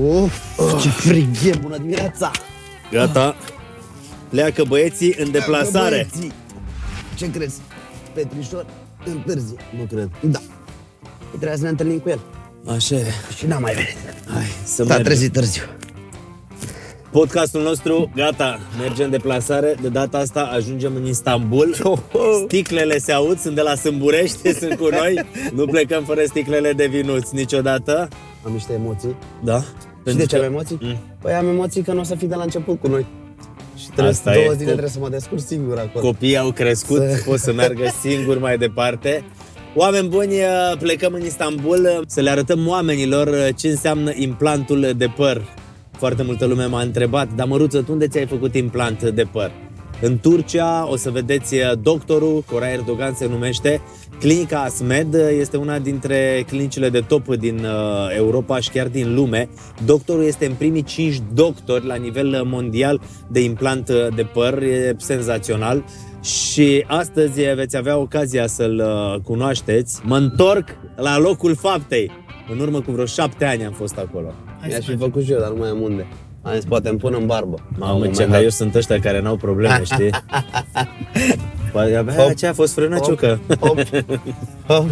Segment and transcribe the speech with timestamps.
[0.00, 0.32] Uf,
[0.82, 2.30] ce frig e, bună dimineața!
[2.90, 3.36] Gata.
[4.28, 6.08] Pleacă băieții în deplasare.
[6.12, 6.32] Băieții,
[7.16, 7.60] Ce crezi?
[8.14, 8.66] Petrișor
[9.04, 9.54] întârzi.
[9.78, 10.10] Nu cred.
[10.20, 10.38] Da.
[11.28, 12.20] Trebuia să ne întâlnim cu el.
[12.66, 13.06] Așa e.
[13.36, 13.96] Și n-am mai venit.
[14.32, 15.04] Hai să S-a mergem.
[15.04, 15.62] trezit târziu.
[17.10, 19.74] Podcastul nostru, gata, mergem în deplasare.
[19.82, 21.76] De data asta ajungem în Istanbul.
[22.44, 25.24] Sticlele se aud, sunt de la Sâmburești, sunt cu noi.
[25.54, 28.08] Nu plecăm fără sticlele de vinuți niciodată.
[28.46, 29.16] Am niște emoții.
[29.44, 29.60] Da?
[30.06, 30.78] Și de ce am emoții?
[30.80, 30.96] Mm.
[31.20, 33.06] Păi am emoții că nu o să fii de la început cu noi.
[33.76, 34.48] Și trebuie, Asta două e.
[34.52, 36.04] zile Cop- trebuie să mă descurc singur acolo.
[36.04, 39.24] Copiii au crescut, Să- pot să meargă singuri mai departe.
[39.76, 40.32] Oameni buni,
[40.78, 45.42] plecăm în Istanbul să le arătăm oamenilor ce înseamnă implantul de păr.
[45.90, 49.50] Foarte multă lume m-a întrebat, dar Măruță, tu unde ți-ai făcut implant de păr?
[50.00, 53.80] În Turcia o să vedeți doctorul, Cora Erdogan se numește.
[54.22, 59.48] Clinica Asmed este una dintre clinicile de top din uh, Europa și chiar din lume.
[59.84, 65.84] Doctorul este în primii 5 doctori la nivel mondial de implant de păr, e senzațional.
[66.22, 70.00] Și astăzi veți avea ocazia să-l uh, cunoașteți.
[70.04, 72.10] Mă întorc la locul faptei.
[72.52, 74.32] În urmă cu vreo șapte ani am fost acolo.
[74.66, 76.06] Mi-aș fi făcut și eu, dar nu mai am unde.
[76.42, 77.56] Am zis, poate îmi pun în barbă.
[77.58, 78.32] La un Mamă, moment ce dat.
[78.34, 80.10] haios sunt ăștia care n-au probleme, știi?
[81.72, 83.40] Păi, abia ce a fost frână, Hop, ciucă?
[83.60, 83.78] hop,
[84.66, 84.86] hop.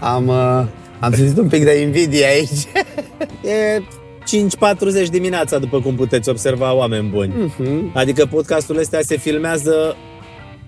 [0.00, 0.64] Am, uh,
[1.00, 2.50] am simțit un pic de invidie aici.
[3.44, 3.82] E
[5.04, 7.34] 5.40 dimineața, după cum puteți observa, oameni buni.
[7.58, 7.90] Mhm.
[7.94, 9.96] Adică podcastul ăsta se filmează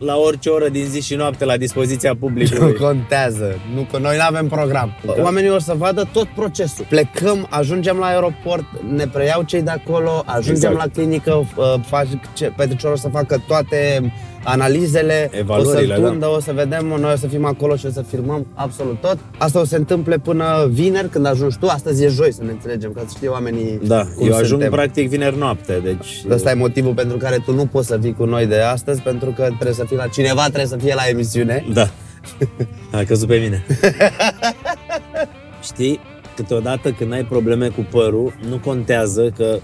[0.05, 2.75] la orice oră din zi și noapte la dispoziția Nu publicului.
[2.75, 4.97] contează, nu, că noi nu avem program.
[5.22, 6.84] Oamenii o să vadă tot procesul.
[6.89, 10.77] Plecăm, ajungem la aeroport, ne preiau cei de acolo, ajungem Exact.
[10.77, 14.12] la clinică, uh, fac ce, Petricior o să facă toate
[14.45, 16.09] analizele, Evaluările, o să da.
[16.09, 19.19] tundă, o să vedem, noi o să fim acolo și o să filmăm absolut tot.
[19.39, 21.67] Asta o să se întâmple până vineri, când ajungi tu.
[21.67, 24.70] Astăzi e joi, să ne înțelegem, ca să știe oamenii Da, cum eu ajung suntem.
[24.70, 26.25] practic vineri noapte, deci...
[26.31, 29.31] Ăsta e motivul pentru care tu nu poți să vii cu noi de astăzi, pentru
[29.31, 31.64] că trebuie să fii la cineva, trebuie să fie la emisiune.
[31.73, 31.91] Da.
[32.92, 33.64] A căzut pe mine.
[35.63, 36.01] Știi,
[36.36, 39.59] câteodată când ai probleme cu părul, nu contează că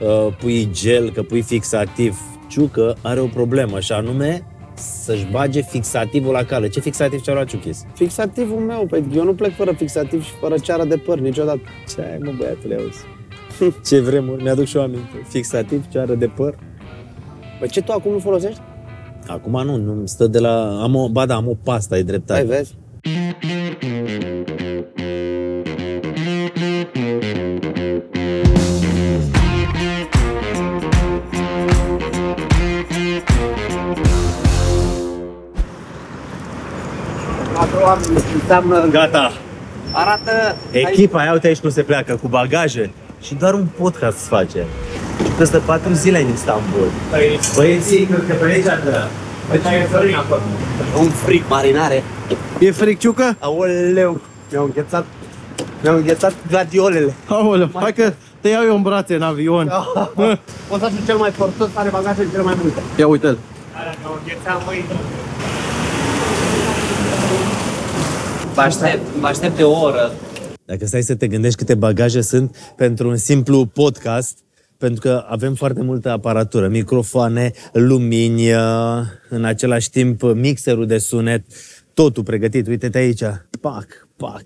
[0.00, 2.18] uh, pui gel, că pui fixativ.
[2.52, 6.68] Ciucă are o problemă și anume să-și bage fixativul la cale.
[6.68, 7.84] Ce fixativ ce-a luat Ciuchis?
[7.94, 11.60] Fixativul meu, păi eu nu plec fără fixativ și fără ceară de păr niciodată.
[11.88, 13.04] Ce ai, mă, băiatule, auzi?
[13.88, 15.22] Ce vremuri, mi-aduc și eu aminte.
[15.28, 16.58] Fixativ, ceară de păr.
[17.58, 18.60] Păi ce tu acum nu folosești?
[19.26, 20.82] Acum nu, nu stă de la...
[20.82, 22.40] Am o, ba da, am o pastă, ai dreptate.
[22.40, 22.74] Hai, vezi?
[37.82, 38.86] Oameni înseamnă...
[38.90, 39.32] Gata.
[39.92, 40.56] Arată...
[40.70, 42.90] Echipa, ia uite aici cum se pleacă, cu bagaje.
[43.22, 44.64] Și doar un podcast se face.
[45.24, 46.86] Și peste patru zile în Istanbul.
[47.54, 49.06] Băieții, cred că pe aici dă.
[50.98, 52.02] Un fric marinare.
[52.58, 53.36] E fricciucă?
[53.38, 55.04] Aoleu, mi-au înghețat...
[55.82, 57.14] Mi-au înghețat gladiolele.
[57.26, 59.72] Aoleu, hai că te iau eu în brațe în avion.
[60.68, 62.80] O să fiu cel mai forțos, are bagaje cel mai multe.
[62.98, 63.38] Ia uite-l.
[68.54, 70.12] Vă aștept, vă aștept de o oră.
[70.64, 74.38] Dacă stai să te gândești câte bagaje sunt pentru un simplu podcast,
[74.78, 78.60] pentru că avem foarte multă aparatură, microfoane, lumini, uh,
[79.28, 81.44] în același timp mixerul de sunet,
[81.94, 82.66] totul pregătit.
[82.66, 83.22] Uite-te aici,
[83.60, 84.42] pac, pac.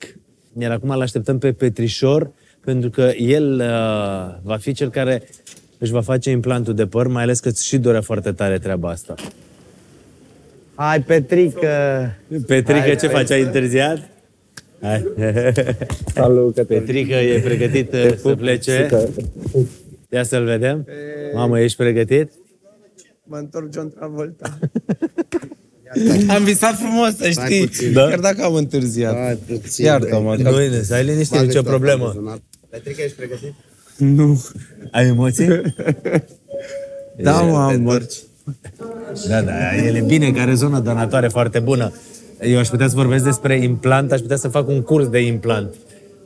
[0.59, 2.31] Iar acum îl așteptăm pe Petrișor,
[2.65, 5.23] pentru că el uh, va fi cel care
[5.79, 9.15] își va face implantul de păr, mai ales că și dorea foarte tare treaba asta.
[10.77, 11.69] Hai, Petrică!
[12.47, 13.15] Petrică, Hai, ce hai.
[13.15, 13.31] faci?
[13.31, 14.09] Ai întârziat?
[14.81, 15.05] Hai.
[16.15, 18.89] Salut, Petrică e pregătit uh, să plece.
[20.11, 20.87] Ia să-l vedem.
[21.35, 22.33] Mamă, ești pregătit?
[23.25, 24.59] Mă întorc John Travolta.
[26.29, 27.61] am visat frumos, să știi.
[27.67, 27.93] puțin.
[27.93, 28.09] Da?
[28.09, 29.15] Chiar dacă am întârziat.
[29.15, 30.37] Hai, puțin, Iartă-mă.
[30.37, 32.15] Nu, nu, să ai liniște, nicio problemă.
[32.71, 33.55] Petrică, ești pregătit?
[33.97, 34.45] Nu.
[34.91, 35.49] Ai emoții?
[37.19, 38.07] Da, mă, am mă.
[39.29, 41.93] Da, da, el e bine, că are zonă donatoare foarte bună.
[42.41, 45.75] Eu aș putea să vorbesc despre implant, aș putea să fac un curs de implant.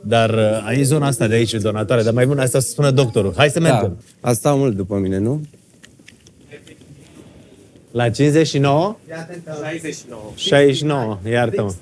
[0.01, 3.33] Dar uh, ai zona asta de aici, donatoare, dar mai bun asta să spună doctorul.
[3.37, 3.71] Hai să Da.
[3.71, 3.97] mergem.
[4.19, 5.41] Asta mult după mine, nu?
[7.91, 8.95] La 59?
[9.75, 10.21] 69.
[10.35, 11.73] 69, iartă-mă.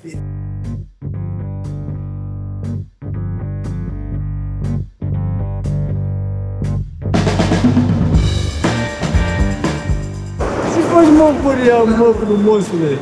[11.00, 12.98] faci mă furia, mă, frumosule?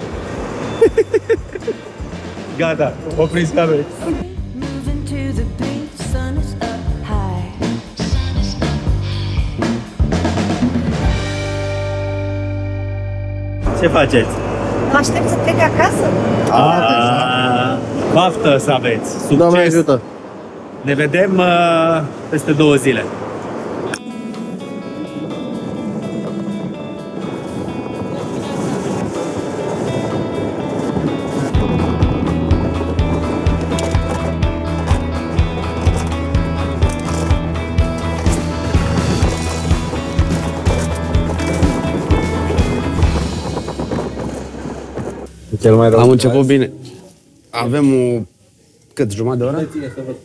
[2.59, 3.85] Gata, opriți camere.
[13.81, 14.29] Ce faceți?
[14.93, 16.06] Mă aștept să plec acasă.
[16.51, 17.79] Aaaa,
[18.15, 19.11] baftă să aveți!
[19.11, 19.37] Succes!
[19.37, 20.01] Doamne ajută!
[20.83, 23.05] Ne vedem uh, peste două zile.
[45.69, 45.99] Cel mai rău.
[45.99, 46.73] Am început bine.
[47.50, 48.20] Avem o...
[48.93, 49.69] Cât, jumătate de oră?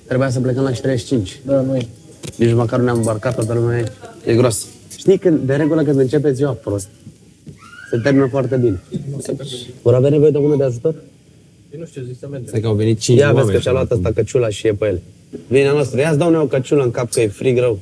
[0.08, 1.40] Trebuia să plecăm la 35.
[1.46, 1.88] Da, nu e.
[2.36, 3.92] Nici măcar nu ne-am îmbarcat, toată lumea e,
[4.26, 4.68] e gros.
[4.98, 6.88] Știi, când, de regulă când începe ziua prost,
[7.92, 8.82] se termină foarte bine.
[9.82, 10.96] Vor avea nevoie de unul de ajutor?
[11.78, 12.48] Nu știu, zic să mergem.
[12.48, 13.56] Stai că au venit 5 Ia vezi oameni.
[13.56, 15.02] că și-a luat ăsta căciula și e pe el.
[15.48, 17.80] Vine a noastră, ia-ți dau o căciulă în cap că e frig rău.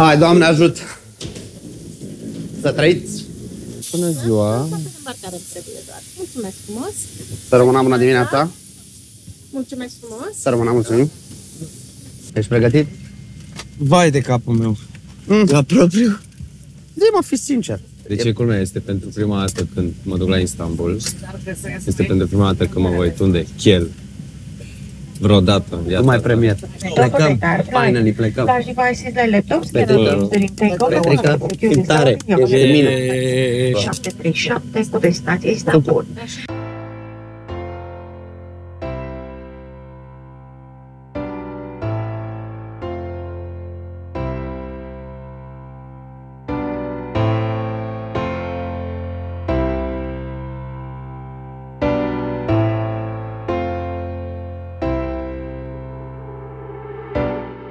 [0.00, 0.76] Hai, Doamne, ajut!
[2.60, 3.24] Să trăiți!
[3.90, 4.56] Bună ziua.
[5.04, 6.02] Marcare îmi trebuie doar.
[6.16, 6.92] Mulțumesc frumos.
[7.48, 8.50] Să rămână bună dimineața!
[9.50, 10.38] Mulțumesc frumos.
[10.40, 11.10] Să rămână, mulțumim!
[12.34, 12.86] Ești pregătit?
[13.78, 14.76] Vai de capul meu.
[15.46, 16.18] La propriu?
[16.94, 17.80] Zi, mă, fi sincer.
[18.06, 21.00] Deci e culmea, este pentru prima dată când mă duc la Istanbul.
[21.86, 23.88] Este pentru prima dată când mă voi tunde chel.
[25.20, 26.22] Vreodată în viața Tu mai ta.
[26.22, 26.56] premier.
[26.94, 27.38] Plecăm,
[27.68, 28.44] finally, plecăm.
[28.44, 30.00] Large devices like laptops, Petrica.
[30.02, 32.90] scanner during takeoff, Petrica, security cântare, staff, ești de mine.
[33.76, 36.04] 737, destinație Istanbul.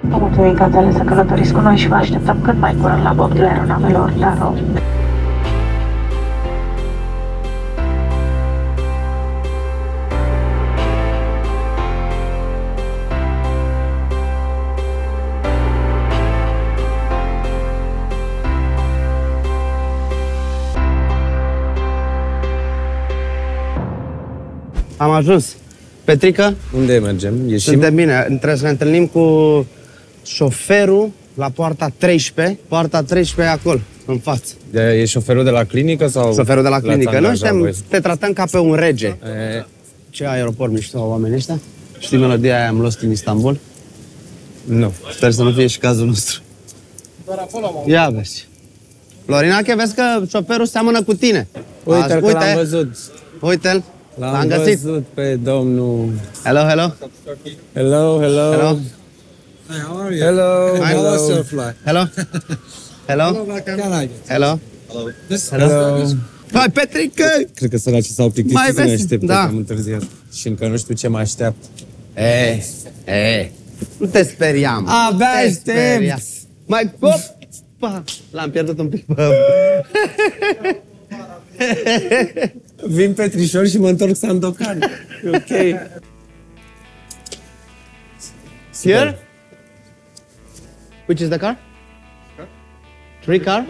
[0.09, 3.03] Vă mulțumim că ați ales să călătoriți cu noi și vă așteptăm cât mai curând
[3.03, 4.53] la bordul aeronavelor Laro.
[24.97, 25.55] Am ajuns.
[26.03, 27.33] Petrică, Unde mergem?
[27.47, 27.71] Ieșim?
[27.71, 28.23] suntem bine.
[28.27, 29.19] Trebuie să ne întâlnim cu
[30.33, 32.59] șoferul la poarta 13.
[32.67, 34.53] Poarta 13 e acolo, în față.
[34.71, 36.33] De, e șoferul de la clinică sau?
[36.33, 37.19] Șoferul de la clinică.
[37.19, 37.73] l-ați Noi angajat suntem, voi?
[37.87, 39.07] te tratăm ca pe un rege.
[39.07, 39.65] E,
[40.09, 41.59] Ce aeroport mișto au oamenii ăștia?
[41.99, 43.57] Știi melodia aia am Lost în Istanbul?
[44.63, 44.93] nu.
[45.15, 46.41] Sper să nu fie și cazul nostru.
[47.85, 48.47] Ia vezi.
[49.25, 51.47] Florinache, vezi că șoferul seamănă cu tine.
[51.83, 52.95] Uite, Azi, că l-am văzut.
[53.41, 53.83] Uite-l.
[54.19, 54.79] L-am, L-am găsit.
[54.79, 56.09] văzut pe domnul.
[56.43, 56.93] Hello, hello.
[57.73, 58.51] Hello, hello.
[58.51, 58.77] Hello.
[59.69, 60.09] Hello.
[60.09, 60.17] Hi.
[60.17, 60.75] Hello.
[61.85, 62.07] Hello.
[63.07, 63.29] Hello.
[64.25, 64.59] Hello.
[65.49, 66.15] Hello.
[66.53, 67.23] Hai, Petrică!
[67.55, 69.01] Cred că săracii s-au Mai plictisit să ne vezi?
[69.03, 69.33] aștepte, Da.
[69.33, 70.01] că am întârziat.
[70.33, 71.65] Și încă nu știu ce mă așteaptă.
[72.15, 72.63] E,
[73.13, 73.51] e,
[73.97, 74.87] nu te speriam.
[74.87, 75.59] Abia Te aștept.
[75.59, 76.19] speria.
[76.65, 77.13] Mai, op,
[77.79, 79.23] pa, l-am pierdut un pic pe...
[82.87, 84.79] Vin Petrișor și mă întorc Sandokan.
[85.25, 85.79] E ok.
[88.83, 89.19] Here?
[91.09, 91.57] Which is the car?
[93.25, 93.65] Three car?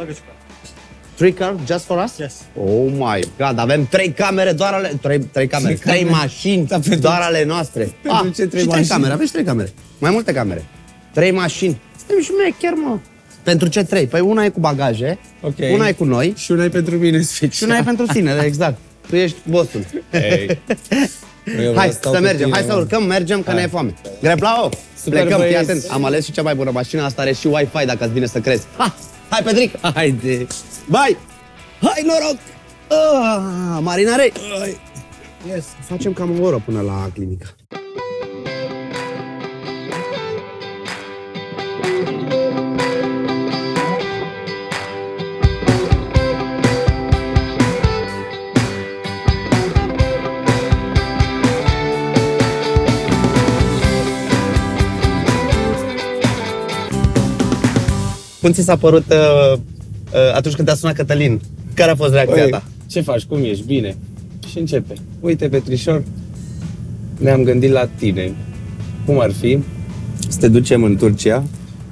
[1.15, 2.17] Three car just for us?
[2.19, 2.33] Yes.
[2.55, 4.91] Oh my god, avem trei camere doar ale...
[5.01, 6.67] Trei, trei camere, trei, mașini
[6.99, 7.89] doar ale noastre.
[8.07, 8.87] Ah, ce trei și trei mașini?
[8.87, 9.69] camere, aveți trei camere.
[9.97, 10.65] Mai multe camere.
[11.13, 11.81] Trei mașini.
[11.97, 12.97] Suntem și chiar mă.
[13.43, 14.07] Pentru ce trei?
[14.07, 15.55] Păi una e cu bagaje, Ok.
[15.73, 17.51] una e cu noi Și una e pentru mine special.
[17.51, 18.77] și una e pentru tine, exact.
[19.09, 19.85] Tu ești bossul.
[20.11, 20.59] Hey.
[21.63, 22.79] Eu Hai stau să cu mergem, tine, hai să mă.
[22.79, 23.93] urcăm, mergem, că ne e foame.
[24.21, 24.69] Greplao,
[25.03, 25.69] Super, plecăm, fii băieți.
[25.71, 25.85] atent.
[25.91, 28.39] Am ales și cea mai bună mașină, asta are și Wi-Fi dacă îți vine să
[28.39, 28.65] crezi.
[28.77, 28.95] Ha,
[29.29, 29.79] hai, Petric!
[29.93, 30.47] Haide.
[30.85, 31.17] Bai!
[31.81, 32.37] Hai, noroc!
[32.87, 34.31] Ah, marinare!
[35.53, 35.65] Yes.
[35.87, 37.45] Facem cam o oră până la clinică.
[58.41, 61.41] Cum ți s-a părut uh, uh, atunci când te-a sunat Cătălin?
[61.73, 62.63] Care a fost reacția Păi, ta?
[62.87, 63.23] ce faci?
[63.23, 63.65] Cum ești?
[63.65, 63.97] Bine.
[64.49, 64.93] Și începe.
[65.19, 66.03] Uite, Petrișor,
[67.19, 68.31] ne-am gândit la tine.
[69.05, 69.59] cum ar fi
[70.29, 71.43] să te ducem în Turcia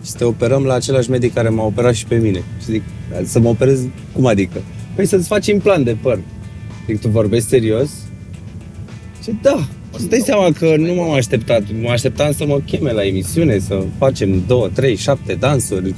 [0.03, 2.43] și să te operăm la același medic care m-a operat și pe mine.
[2.63, 2.83] Și zic,
[3.23, 3.79] să mă operez,
[4.13, 4.61] cum adică?
[4.95, 6.19] Păi să-ți faci implant de păr.
[6.85, 7.89] Zic, tu vorbești serios?
[9.23, 11.61] Și da, o să dai seama că nu m-am așteptat.
[11.81, 15.93] Mă așteptam să mă cheme la emisiune, să facem două, trei, șapte dansuri.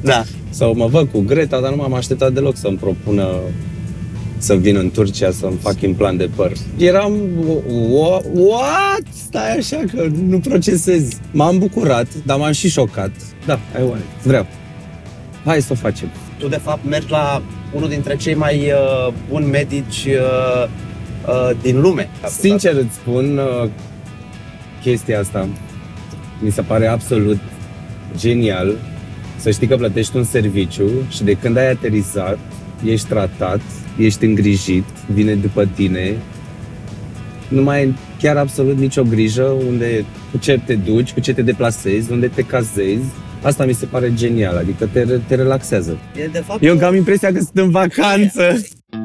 [0.00, 0.24] Da.
[0.50, 3.28] Sau mă văd cu Greta, dar nu m-am așteptat deloc să-mi propună
[4.38, 6.52] să vin în Turcia să-mi fac implant de păr.
[6.76, 9.02] Eram, "Wha- what?
[9.26, 11.08] Stai așa că nu procesez.
[11.30, 13.10] M-am bucurat, dar m-am și șocat.
[13.46, 14.26] Da, I want it.
[14.26, 14.46] Vreau.
[15.44, 16.08] Hai să o facem.
[16.38, 17.42] Tu, de fapt, mergi la
[17.74, 20.68] unul dintre cei mai uh, buni medici uh,
[21.26, 22.08] uh, din lume.
[22.38, 23.68] Sincer îți spun, uh,
[24.82, 25.48] chestia asta
[26.40, 27.38] mi se pare absolut
[28.16, 28.74] genial
[29.36, 32.38] să știi că plătești un serviciu și de când ai aterizat,
[32.84, 33.60] ești tratat,
[33.98, 36.16] ești îngrijit, vine după tine,
[37.48, 41.42] nu mai ai chiar absolut nicio grijă unde, cu ce te duci, cu ce te
[41.42, 43.04] deplasezi, unde te cazezi.
[43.42, 45.98] Asta mi se pare genial, adică te, te relaxează.
[46.16, 48.62] E, de fapt, Eu încă am impresia că sunt în vacanță.
[48.90, 49.03] Bună!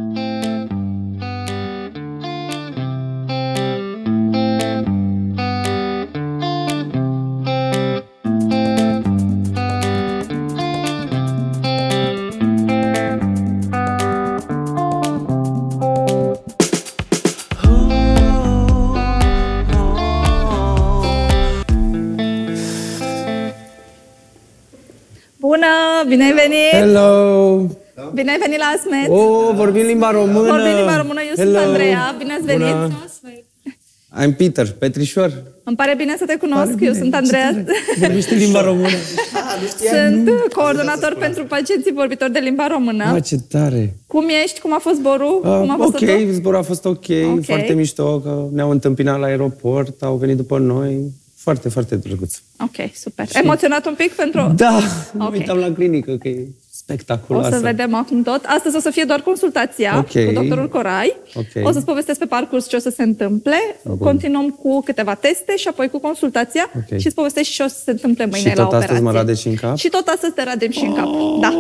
[28.20, 29.10] Bine ai venit la Asmet!
[29.10, 30.52] Oh, vorbim limba română!
[30.56, 32.74] Vorbim limba română, eu sunt Andreea, bine ați venit!
[32.74, 33.06] Bună.
[34.24, 35.32] I'm Peter, Petrișor.
[35.64, 37.64] Îmi pare bine să te cunosc, eu sunt Andreea.
[38.00, 38.88] Vorbește limba română.
[39.78, 43.04] Sunt coordonator pentru pacienții vorbitori de limba română.
[43.04, 43.96] Ah, ce tare!
[44.08, 44.60] Cum ești?
[44.60, 45.42] Cum a fost zborul?
[45.44, 46.32] Uh, Cum a fost ok, totul?
[46.32, 47.44] zborul a fost ok, Ok.
[47.46, 51.12] foarte mișto, că ne-au întâmpinat la aeroport, au venit după noi.
[51.36, 52.36] Foarte, foarte drăguț.
[52.62, 53.26] Ok, super.
[53.34, 54.52] Emoționat un pic pentru...
[54.56, 54.80] Da,
[55.14, 55.32] mă Ok.
[55.32, 56.48] uitam la clinică, că e
[56.90, 57.56] O spectaculoasă.
[57.56, 58.42] să vedem acum tot.
[58.46, 60.26] Astăzi o să fie doar consultația Ok.
[60.26, 61.16] cu doctorul Corai.
[61.36, 61.66] Ok.
[61.68, 63.56] O să-ți povestesc pe parcurs ce o să se întâmple.
[64.00, 67.00] Continuăm cu câteva teste și apoi cu consultația Ok.
[67.00, 68.88] și îți povestesc și ce o să se întâmple mâine Și la tot operație.
[68.88, 69.78] astăzi mă rade și în cap?
[69.78, 71.08] Și tot astăzi te radem și în cap.
[71.42, 71.54] Da.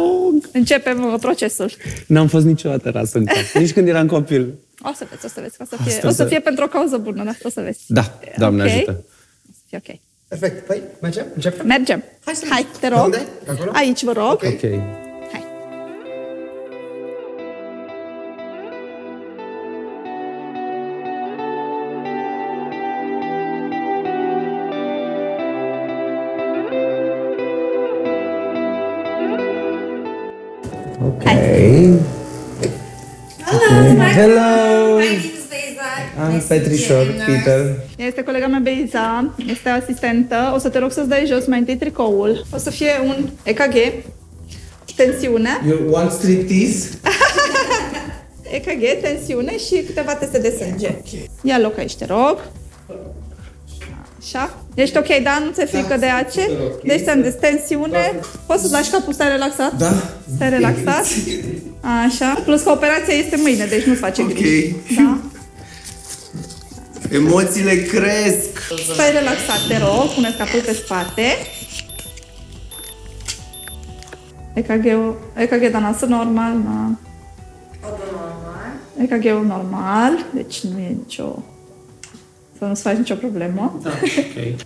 [0.53, 1.69] Începem uh, procesul.
[2.07, 4.53] N-am fost niciodată ras în cap, nici când eram copil.
[4.83, 5.55] O să vezi, o să vezi.
[5.61, 7.31] O să fie, Asta o să să- fie pentru o cauză bună, da?
[7.43, 7.79] O să vezi.
[7.87, 8.69] Da, Doamne Ok?
[8.69, 9.03] ajută.
[9.49, 9.95] O să fie ok.
[10.27, 10.65] Perfect.
[10.65, 11.25] Păi, mergem?
[11.35, 11.65] Începem?
[11.67, 12.03] Mergem.
[12.25, 13.03] Hai să Hai, te De rog.
[13.05, 13.21] unde?
[13.49, 13.71] Acolo?
[13.73, 14.25] Aici, vă rog.
[14.31, 14.43] Ok.
[14.43, 14.63] Ok.
[36.49, 37.75] Petrișor, Peter.
[37.97, 40.51] Este colega mea Beiza, este asistentă.
[40.55, 42.45] O să te rog să-ți dai jos mai întâi tricoul.
[42.53, 43.75] O să fie un EKG,
[44.95, 46.89] tensiune, You want striptease?
[48.57, 50.95] EKG, tensiune și câteva teste de sânge.
[51.41, 52.37] Ia loc aici, te rog.
[54.19, 54.57] Așa.
[54.73, 55.41] Ești ok, da?
[55.45, 56.49] Nu ți-e frică de ace?
[56.83, 58.19] Deci ți-am zis tensiune.
[58.45, 59.73] Poți să-ți lași capul, stai relaxat?
[59.77, 59.91] Da.
[60.35, 61.05] Stai relaxat.
[62.05, 62.41] Așa.
[62.45, 64.75] Plus că operația este mâine, deci nu-ți face griji.
[64.95, 65.17] Da?
[67.11, 68.59] Emoțiile cresc.
[68.93, 71.37] Stai relaxat, te rog, puneți capul pe spate.
[74.53, 76.99] EKG-ul, EKG de nasă normal, na.
[79.01, 81.43] EKG-ul normal, deci nu e nicio...
[82.57, 83.79] Să nu-ți faci nicio problemă.
[83.83, 84.55] Da, ok.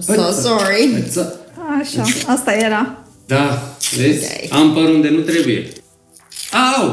[0.00, 1.04] So sorry.
[1.80, 2.98] Așa, asta era.
[3.26, 4.52] Da, vezi?
[4.52, 5.68] Am păr unde nu trebuie.
[6.52, 6.84] Au!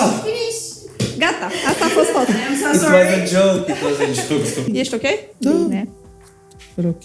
[0.00, 0.17] Au!
[1.18, 2.28] Gata, asta a fost tot.
[2.28, 4.78] It was a joke, it was a joke.
[4.78, 5.02] Ești ok?
[5.38, 5.50] Da.
[5.50, 5.88] Bine.
[6.68, 7.02] Super ok.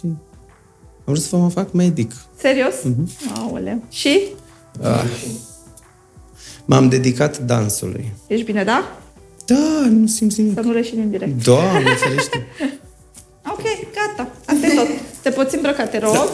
[1.05, 2.11] Am vrut să mă fac medic.
[2.37, 2.73] Serios?
[2.83, 3.09] Mhm.
[3.37, 3.83] Aoleu.
[3.89, 4.21] Și?
[4.81, 5.03] Ah.
[6.65, 8.11] M-am dedicat dansului.
[8.27, 8.97] Ești bine, da?
[9.45, 10.53] Da, nu simți nimic.
[10.55, 11.43] Să nu leșini în direct.
[11.43, 12.47] Doamne, ferește.
[13.51, 13.61] Ok,
[13.93, 14.31] gata.
[14.45, 14.87] Asta e tot.
[15.21, 16.29] Te poți îmbrăca, te rog.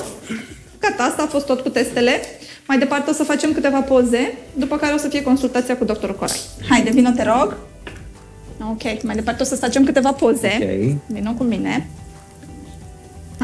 [0.79, 2.21] Gata, asta a fost tot cu testele.
[2.70, 6.16] Mai departe o să facem câteva poze, după care o să fie consultația cu doctorul
[6.16, 6.40] Corai.
[6.70, 7.58] Haide, vină, te rog.
[8.72, 10.52] Ok, mai departe o să facem câteva poze.
[10.62, 10.98] Ok.
[11.16, 11.88] Vină cu mine.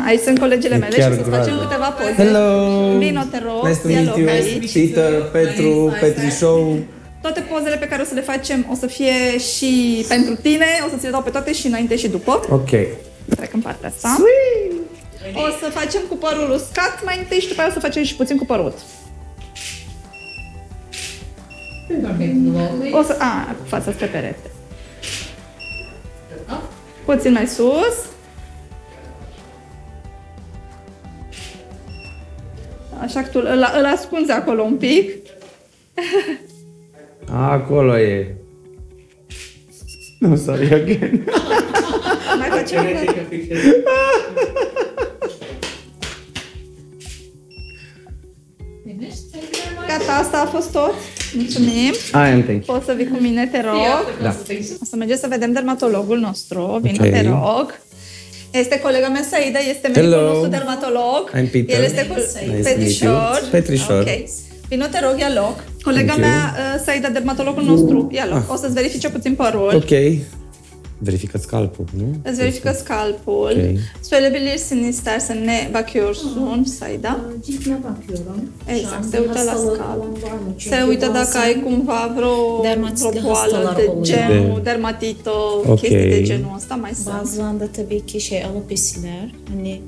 [0.05, 1.67] Aici sunt colegele E mele și chiar o să facem groază.
[1.67, 2.13] câteva poze.
[2.23, 2.97] Hello!
[2.97, 3.67] Vino, te rog.
[3.67, 4.27] Nice to ia meet loc you.
[4.29, 4.71] aici.
[4.71, 6.77] Peter, Petru, Petrișou.
[7.21, 10.89] Toate pozele pe care o să le facem o să fie și pentru tine, o
[10.89, 12.45] să ți le dau pe toate și înainte și după.
[12.49, 12.69] Ok.
[13.35, 14.17] Trec în partea asta.
[15.33, 18.15] O să facem cu părul uscat mai întâi și după aia o să facem și
[18.15, 18.77] puțin cu părut.
[21.87, 24.49] Păi, o să, a, cu fața spre perete.
[27.05, 28.05] Puțin mai sus.
[32.99, 35.11] Așa că tu îl, îl ascunzi acolo un pic.
[37.31, 38.35] Acolo e.
[40.19, 41.27] Nu, sorry, again.
[42.37, 42.83] Mai facem
[49.87, 50.93] Gata, asta a fost tot.
[51.33, 51.93] Mulțumim.
[52.13, 52.75] I am thank you.
[52.75, 53.75] Poți să vii cu mine, te rog.
[54.21, 54.35] Da.
[54.81, 56.79] O să mergem să vedem dermatologul nostru.
[56.81, 57.09] Vino, Ok.
[57.11, 57.79] te rog.
[58.51, 60.07] Este colega mea, Saida, este Hello.
[60.09, 61.29] medicul nostru dermatolog.
[61.29, 61.77] I'm Peter.
[61.77, 62.13] El este cu...
[62.15, 63.39] Nice to meet Petrișor.
[63.41, 63.49] you.
[63.51, 63.99] Petrișor.
[64.01, 64.09] Ok.
[64.69, 65.63] Vino, te rog, ia loc.
[65.81, 66.27] Colega Thank you.
[66.29, 68.43] mea, uh, Saida, dermatologul nostru, ia loc.
[68.53, 69.71] O să-ți verifice puțin părul.
[69.75, 69.91] Ok.
[70.97, 72.05] Verifică scalpul, nu?
[72.31, 73.51] Îți verifică scalpul.
[73.51, 73.79] Ok.
[74.01, 77.19] Söyleyebilirsin istersen ne bakıyorsun Sayda.
[77.45, 78.49] Cilt ne bakıyorum.
[78.67, 79.97] Exact, Şu se an uită la hastalığı scalp.
[79.97, 80.53] olan var mı?
[80.57, 84.05] Se Çünkü uită dacă bazen ai cumva vreo, dermatitli vreo boală hastalar de oluyor.
[84.05, 85.29] genul, De- dermatită,
[85.67, 85.79] Ok.
[85.79, 87.15] chestii de genul ăsta mai sunt.
[87.17, 89.81] Bazılarında tabii ki şey alopesiler hani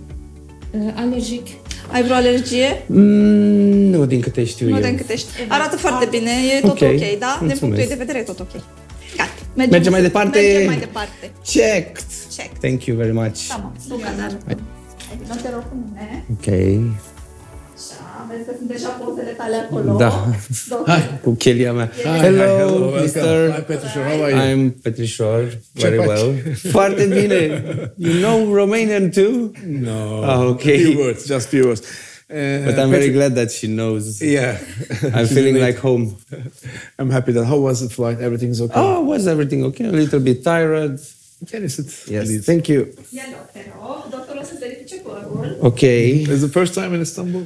[0.73, 1.47] e, alerjik
[1.91, 2.83] Ai vreo alergie?
[2.87, 4.81] Mm, nu, din câte știu Nu eu.
[4.81, 5.27] de încât ești.
[5.47, 6.99] Arată foarte bine, e tot Ok, ok, da?
[6.99, 7.59] Din mulțumesc.
[7.59, 8.61] punctul ei de vedere e tot ok.
[9.65, 9.69] Gata.
[9.69, 10.39] Mergem mai departe.
[10.39, 11.31] Mergem mai departe.
[11.45, 12.05] Checked.
[12.35, 12.57] Check.
[12.59, 13.47] Thank you very much.
[13.47, 14.31] Da, mă, du cadar.
[15.27, 16.25] Nu te rog cu mine.
[16.31, 16.47] Ok.
[17.75, 19.95] Așa, vezi că sunt deja pozele tale acolo.
[19.97, 20.25] Da.
[20.69, 21.19] Doctor.
[21.23, 21.91] Cu chelia mea.
[22.03, 23.01] Hi, Hello, welcome.
[23.01, 23.51] Mr.
[23.55, 24.67] Hi, Petrișor, how are you?
[24.69, 25.59] I'm Petrișor.
[25.73, 26.07] Very faci?
[26.07, 26.33] well.
[26.71, 27.63] Foarte bine.
[27.97, 29.51] You know Romanian too?
[29.79, 30.21] No.
[30.23, 30.77] Ah, okay.
[30.77, 31.81] Few words, just few words.
[32.29, 34.21] Uh, But I'm very glad that she knows.
[34.21, 34.57] Yeah.
[35.17, 36.17] I'm feeling like home.
[36.99, 37.45] I'm happy that.
[37.45, 38.19] How was the flight?
[38.19, 38.73] Everything's okay.
[38.75, 39.85] Oh, was everything okay?
[39.85, 40.99] A little bit tired.
[41.49, 41.85] Can you sit?
[42.15, 42.45] Yes, please?
[42.45, 42.79] thank you.
[43.13, 44.09] Ia loc, te rog.
[44.11, 45.01] Doctorul o să verifice.
[45.61, 46.09] Okay.
[46.21, 47.45] It's the first time in Istanbul.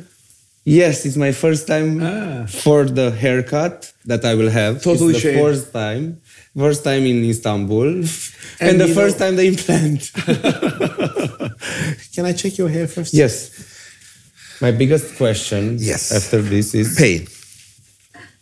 [0.63, 2.45] Yes, it's my first time Ah.
[2.47, 4.79] for the haircut that I will have.
[4.81, 5.43] Totally it's the shaved.
[5.45, 6.21] first time.
[6.57, 7.87] First time in Istanbul.
[8.59, 10.11] And, And the first know- time the implant.
[12.15, 13.13] Can I check your hair first?
[13.13, 13.49] yes.
[14.61, 16.11] My biggest question Yes.
[16.11, 17.27] after this is Pain.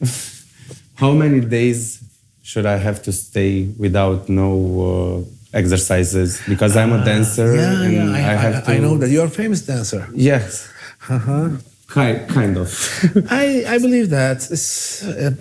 [0.96, 2.02] how many days
[2.44, 4.52] should I have to stay without no
[5.54, 6.42] uh, exercises?
[6.48, 8.18] Because I'm a dancer Ah, Yeah, and yeah.
[8.18, 8.72] I, I have I, to.
[8.74, 10.08] I know that you're a famous dancer.
[10.14, 10.68] Yes.
[11.10, 11.50] Uh-huh.
[11.88, 12.70] Kind, kind of.
[13.32, 15.32] I, I believe that it's, uh,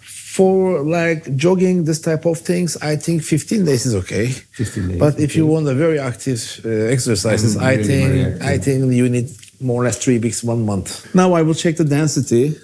[0.00, 4.26] for like jogging, this type of things, I think 15 days is okay.
[4.28, 8.42] 15 days, But if you want a very active uh, exercises, I really think.
[8.42, 9.28] I think you need
[9.64, 11.14] more or less three weeks, one month.
[11.14, 12.54] Now I will check the density.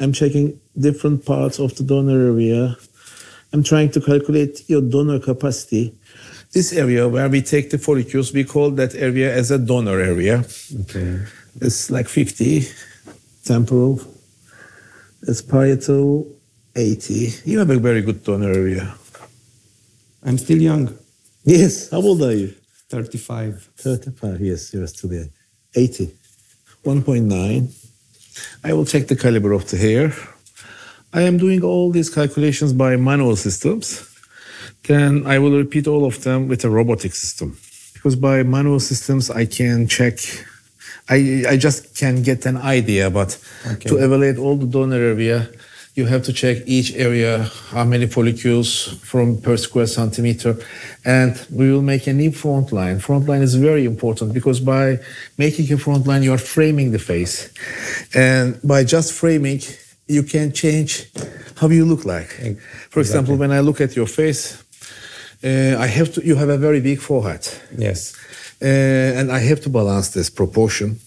[0.00, 2.76] I'm checking different parts of the donor area.
[3.52, 5.94] I'm trying to calculate your donor capacity.
[6.52, 10.44] This area where we take the follicles, we call that area as a donor area.
[10.82, 11.22] Okay.
[11.60, 12.66] It's like 50,
[13.44, 14.00] temporal.
[15.22, 16.26] It's parietal,
[16.74, 17.32] 80.
[17.44, 18.94] You have a very good donor area.
[20.24, 20.96] I'm still young.
[21.44, 21.90] Yes.
[21.90, 22.54] How old are you?
[22.88, 23.70] 35.
[23.76, 24.40] 35.
[24.40, 25.28] Yes, you're still there.
[25.74, 26.10] 80.
[26.84, 27.72] 1.9.
[28.64, 30.12] I will check the caliber of the hair.
[31.12, 34.06] I am doing all these calculations by manual systems.
[34.84, 37.58] Then I will repeat all of them with a robotic system.
[37.94, 40.18] Because by manual systems, I can check,
[41.08, 43.38] I, I just can get an idea, but
[43.80, 45.50] to evaluate all the donor area,
[45.94, 50.56] you have to check each area, how many follicles from per square centimeter,
[51.04, 53.00] and we will make a new front line.
[53.00, 54.98] Front line is very important because by
[55.36, 57.50] making a front line, you are framing the face.
[58.14, 59.60] And by just framing,
[60.06, 61.06] you can change
[61.56, 62.28] how you look like.
[62.90, 64.62] For example, when I look at your face,
[65.42, 67.48] uh, I have to, you have a very big forehead.
[67.76, 68.14] Yes.
[68.62, 71.00] Uh, and I have to balance this proportion.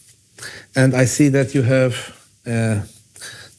[0.75, 1.93] And I see that you have
[2.45, 2.81] uh,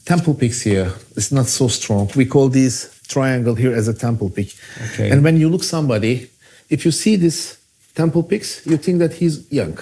[0.05, 0.93] temple peaks here.
[1.15, 2.09] It's not so strong.
[2.15, 4.55] We call this triangle here as a temple peak.
[4.91, 5.09] Okay.
[5.11, 6.29] And when you look somebody,
[6.69, 7.57] if you see this
[7.95, 9.77] temple peaks, you think that he's young.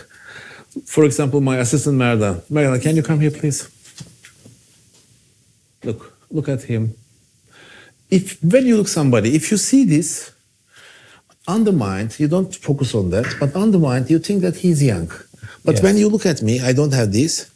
[0.85, 2.41] For example, my assistant Merdan.
[2.49, 3.69] Merdan, can you come here, please?
[5.83, 6.95] Look, look at him.
[8.09, 10.31] If when you look somebody, if you see this,
[11.47, 14.55] on the mind, you don't focus on that, but on the mind, you think that
[14.55, 15.11] he's young.
[15.65, 15.83] But Yes.
[15.83, 17.47] when you look at me, I don't have this.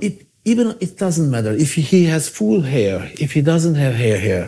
[0.00, 4.18] It even it doesn't matter if he has full hair, if he doesn't have hair
[4.18, 4.46] here,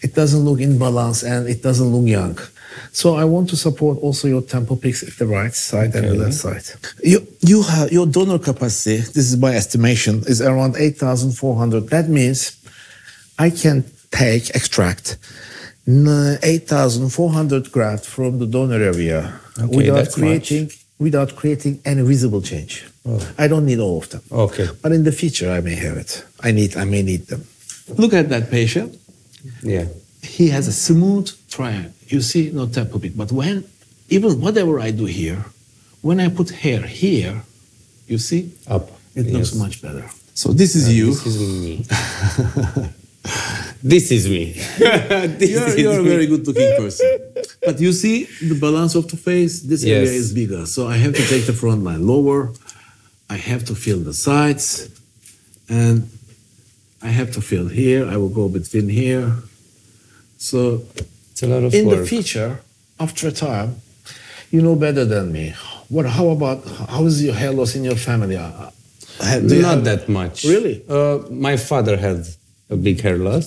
[0.00, 2.38] it doesn't look in balance and it doesn't look young.
[2.92, 6.14] So I want to support also your temple peaks at the right side and the
[6.14, 6.62] left side.
[7.02, 8.98] You you have your donor capacity.
[9.16, 11.88] This is my estimation is around eight thousand four hundred.
[11.90, 12.38] That means
[13.38, 15.18] I can take extract
[15.86, 22.86] 8,400 graft from the donor area Okay, without creating without creating any visible change.
[23.38, 24.22] I don't need all of them.
[24.30, 24.68] Okay.
[24.82, 26.24] But in the future, I may have it.
[26.40, 26.76] I need.
[26.76, 27.44] I may need them.
[27.96, 28.98] Look at that patient.
[29.62, 29.86] Yeah.
[30.22, 31.92] He has a smooth triangle.
[32.08, 33.16] You see, no temple bit.
[33.16, 33.64] But when,
[34.10, 35.44] even whatever I do here,
[36.02, 37.42] when I put hair here,
[38.06, 38.90] you see, Up.
[39.14, 40.04] It looks much better.
[40.34, 41.06] So this is uh, you.
[41.06, 41.84] This is me.
[43.82, 44.52] this is me.
[45.38, 47.18] this You're, is you're a very good looking person.
[47.64, 50.64] But you see the balance of the face, this area is bigger.
[50.66, 52.52] So I have to take the front line lower.
[53.30, 54.66] I have to fill the sides.
[55.68, 55.96] And
[57.00, 58.02] I have to fill here.
[58.06, 59.32] I will go between here.
[60.38, 60.82] So
[61.30, 62.60] It's a lot of in the future,
[62.98, 63.76] after a time,
[64.50, 65.54] you know better than me.
[65.88, 66.06] What?
[66.06, 66.58] How about
[66.94, 68.36] how is your hair loss in your family?
[68.36, 68.70] Uh,
[69.42, 70.44] you Not have- that much.
[70.44, 70.82] Really?
[70.88, 72.26] Uh, my father had
[72.68, 73.46] a big hair loss,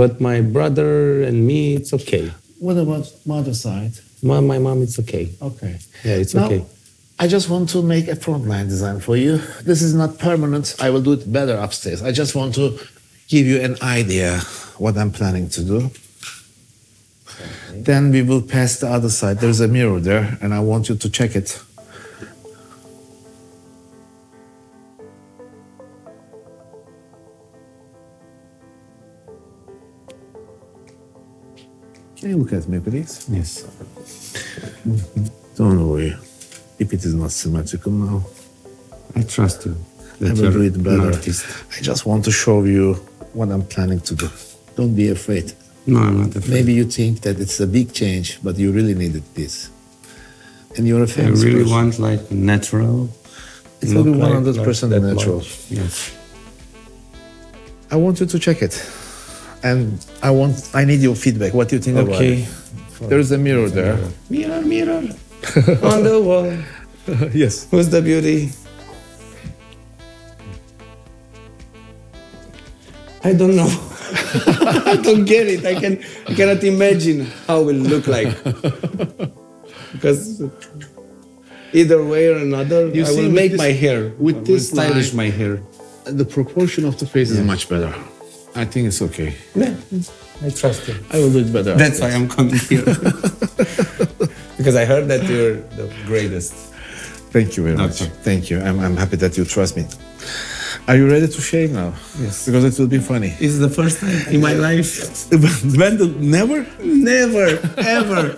[0.00, 2.26] but my brother and me, it's okay.
[2.58, 3.92] What about mother side?
[4.22, 5.30] My, my mom, it's okay.
[5.40, 5.74] Okay.
[6.04, 6.64] Yeah, it's Now, okay.
[7.20, 9.38] I just want to make a frontline design for you.
[9.64, 10.76] This is not permanent.
[10.78, 12.00] I will do it better upstairs.
[12.00, 12.78] I just want to
[13.26, 14.38] give you an idea
[14.78, 15.90] what I'm planning to do.
[17.72, 19.38] Then we will pass the other side.
[19.38, 21.60] There's a mirror there, and I want you to check it.
[32.16, 33.28] Can you look at me, please?
[33.28, 33.64] Yes.
[35.56, 36.16] Don't worry.
[36.78, 38.24] If it is not symmetrical now,
[39.16, 39.76] I trust you.
[40.20, 41.10] I will do it better.
[41.76, 42.94] I just want to show you
[43.32, 44.28] what I'm planning to do.
[44.76, 45.52] Don't be afraid.
[45.86, 46.54] No, I'm not afraid.
[46.54, 49.70] Maybe you think that it's a big change, but you really needed this.
[50.76, 51.76] And you're a famous I really person.
[51.76, 53.08] want like natural.
[53.80, 55.42] It will be 100% like natural.
[55.70, 56.14] Yes.
[57.90, 58.74] I want you to check it.
[59.62, 61.54] And I want I need your feedback.
[61.54, 62.46] What do you think about it?
[62.46, 63.06] Okay.
[63.08, 63.98] There's a mirror there.
[64.28, 65.02] Mirror, mirror.
[65.82, 66.52] On the wall.
[67.34, 67.66] yes.
[67.70, 68.50] Who's the beauty?
[73.24, 73.68] I don't know.
[74.92, 75.64] I don't get it.
[75.66, 78.30] I can I cannot imagine how it will look like.
[79.92, 80.42] because
[81.72, 84.12] either way or another, You I see, will make this- my hair.
[84.18, 85.60] with I will this stylish line- my hair.
[86.04, 87.92] The proportion of the face is much better.
[88.54, 89.34] I think it's okay.
[89.54, 89.74] Yeah,
[90.42, 90.94] I trust you.
[91.12, 91.74] I will do it better.
[91.74, 92.84] That's why I'm coming here.
[94.58, 96.52] Because I heard that you're the greatest.
[97.32, 98.00] Thank you very much.
[98.22, 98.60] Thank you.
[98.60, 99.86] I'm, I'm happy that you trust me.
[100.88, 101.92] Are you ready to shave now?
[102.18, 102.46] Yes.
[102.46, 103.34] Because it will be funny.
[103.40, 105.30] It's the first time in my life.
[105.30, 106.66] when the, never?
[106.82, 108.34] Never, ever,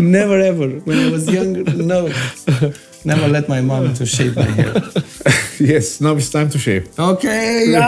[0.00, 0.68] never, ever.
[0.86, 2.06] When I was younger, no,
[3.04, 4.72] never let my mom to shave my hair.
[5.58, 6.88] yes, now it's time to shave.
[6.98, 7.74] Okay.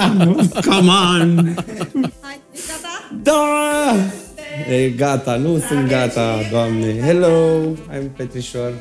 [0.00, 0.14] Ah!
[0.62, 1.56] Come on.
[3.22, 4.27] Da!
[4.66, 7.00] E gata, nu sunt gata, doamne.
[7.00, 8.72] Hello, I'm Petrișor.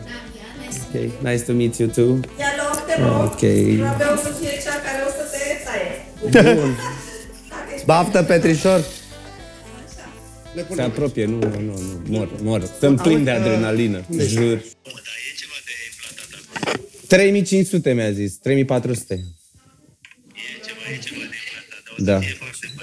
[0.90, 2.20] Okay, nice to meet you too.
[2.40, 3.24] Ia loc, te rog.
[3.24, 3.40] Ok.
[3.40, 6.56] Vreau să fie cea care o să te taie.
[6.56, 6.76] Bun.
[7.86, 8.82] Baftă, Petrișor!
[10.76, 12.70] Se apropie, nu, nu, nu, nu, mor, mor.
[12.80, 14.62] Sunt plin de adrenalină, jur.
[17.08, 19.24] 3500 mi-a zis, 3400.
[21.98, 22.20] Da.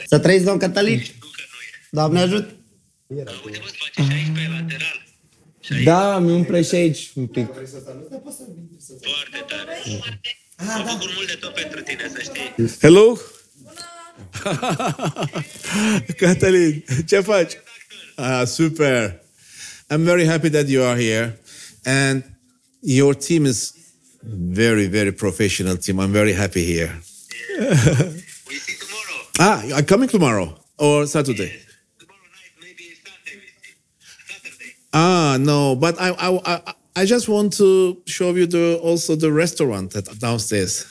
[0.07, 1.02] Să trăiți, domn Cătălin?
[1.90, 2.63] Doamne ajut!
[5.84, 7.46] Da, mi umple și aici un pic.
[12.80, 13.18] Hello?
[16.16, 17.52] Catalin, ce faci?
[18.14, 19.22] Ah, super.
[19.90, 21.38] I'm very happy that you are here.
[21.84, 22.22] And
[22.80, 23.74] your team is
[24.52, 25.98] very, very professional team.
[25.98, 27.02] I'm very happy here.
[29.38, 31.63] ah, are coming tomorrow or Saturday?
[34.94, 39.33] Ah, no, but I, I, I, I just want to show you the also the
[39.33, 40.87] restaurant that downstairs.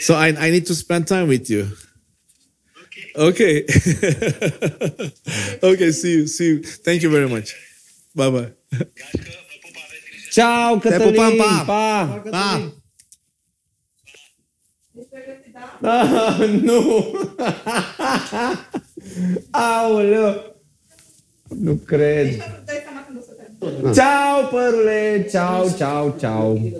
[0.00, 1.68] So I, I need to spend time with you.
[3.14, 3.62] Okay.
[5.62, 6.62] okay, see you, see you.
[6.62, 7.54] Thank you very much.
[8.16, 8.52] Bye bye.
[10.32, 11.14] Ceau, Cătălin!
[11.14, 11.64] pupăm, pa!
[11.66, 12.22] pa!
[12.30, 12.72] Pa!
[15.82, 17.12] Ah, nu!
[19.50, 20.56] Aoleu!
[21.48, 22.42] Nu cred.
[23.94, 25.26] Ceau, părule!
[25.30, 26.72] Ceau, ceau, ceau!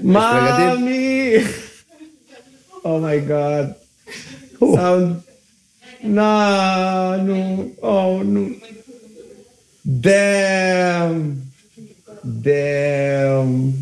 [0.00, 1.42] Mami!
[2.82, 3.76] Oh my God!
[4.74, 5.22] Sound...
[6.00, 7.72] Na, nu!
[7.80, 8.56] Oh, nu!
[9.80, 11.34] Damn!
[12.42, 13.72] Damn!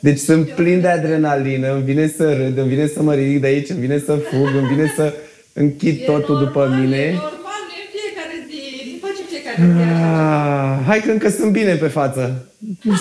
[0.00, 3.46] Deci sunt plin de adrenalină, îmi vine să râd, îmi vine să mă ridic de
[3.46, 5.14] aici, îmi vine să fug, îmi vine să
[5.52, 7.04] închid totul după mine.
[7.12, 8.62] Normal, nu e în fiecare zi.
[8.92, 9.45] Nu face fiecare zi așa.
[9.58, 12.46] Ah, hai că încă sunt bine pe față.
[12.88, 12.94] O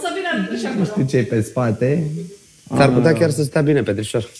[0.00, 0.84] să vină și acolo.
[0.84, 2.10] Știu ce pe spate.
[2.76, 4.30] S-ar putea chiar să stea bine, Petrișor.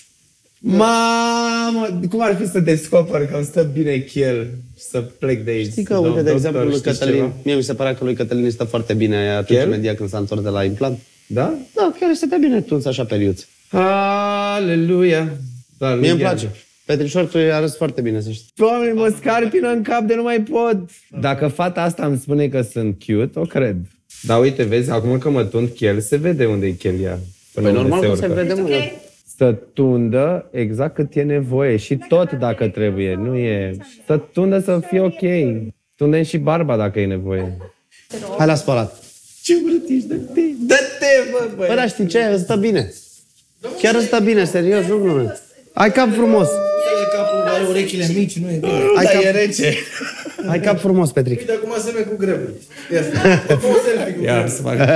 [0.58, 5.50] Mamă, cum ar fi să descoper că îmi stă bine chel și să plec de
[5.50, 5.70] aici?
[5.70, 7.32] Știi că, uite, de Doctor, exemplu, lui știți Cătălin, ceva?
[7.42, 9.66] mie mi se părea că lui Cătălin este foarte bine atunci El?
[9.66, 10.98] imediat când s-a întors de la implant.
[11.26, 11.54] Da?
[11.74, 13.44] Da, chiar stătea bine tuns așa pe liuț.
[13.70, 15.32] Aleluia!
[15.78, 16.50] Dar Mie îmi place.
[16.92, 18.52] Petrișor, tu arăți foarte bine, să știi.
[18.54, 20.76] Doamne, mă scarpină în cap de nu mai pot.
[21.20, 23.76] Dacă fata asta îmi spune că sunt cute, o cred.
[24.22, 27.18] Dar uite, vezi, acum că mă tund chel, se vede unde e chelia.
[27.52, 28.42] Până Păi unde normal că se urcă.
[28.42, 28.68] vede, mă.
[29.36, 33.14] Să tundă exact cât e nevoie și tot dacă trebuie.
[33.14, 33.76] Nu e...
[34.06, 35.20] Să tundă să fie ok.
[35.96, 37.56] Tundem și barba dacă e nevoie.
[38.38, 39.02] Hai la spălat.
[39.42, 40.40] Ce urât ești, dă-te!
[40.66, 41.66] Dă-te, bă, băi!
[41.66, 42.18] Păi da, știi ce?
[42.18, 42.92] Îți stă bine.
[43.78, 45.36] Chiar îți stă bine, serios, nu glume.
[45.72, 46.48] Ai cap frumos.
[46.48, 48.72] E capul, are urechile mici, nu e bine.
[48.96, 49.76] Ai cap, rece.
[50.46, 51.38] ai cap frumos, Petric.
[51.38, 52.54] Uite acum se cu grebul.
[52.92, 53.10] Ia să
[53.60, 54.76] fă un selfie cu Ia să fac.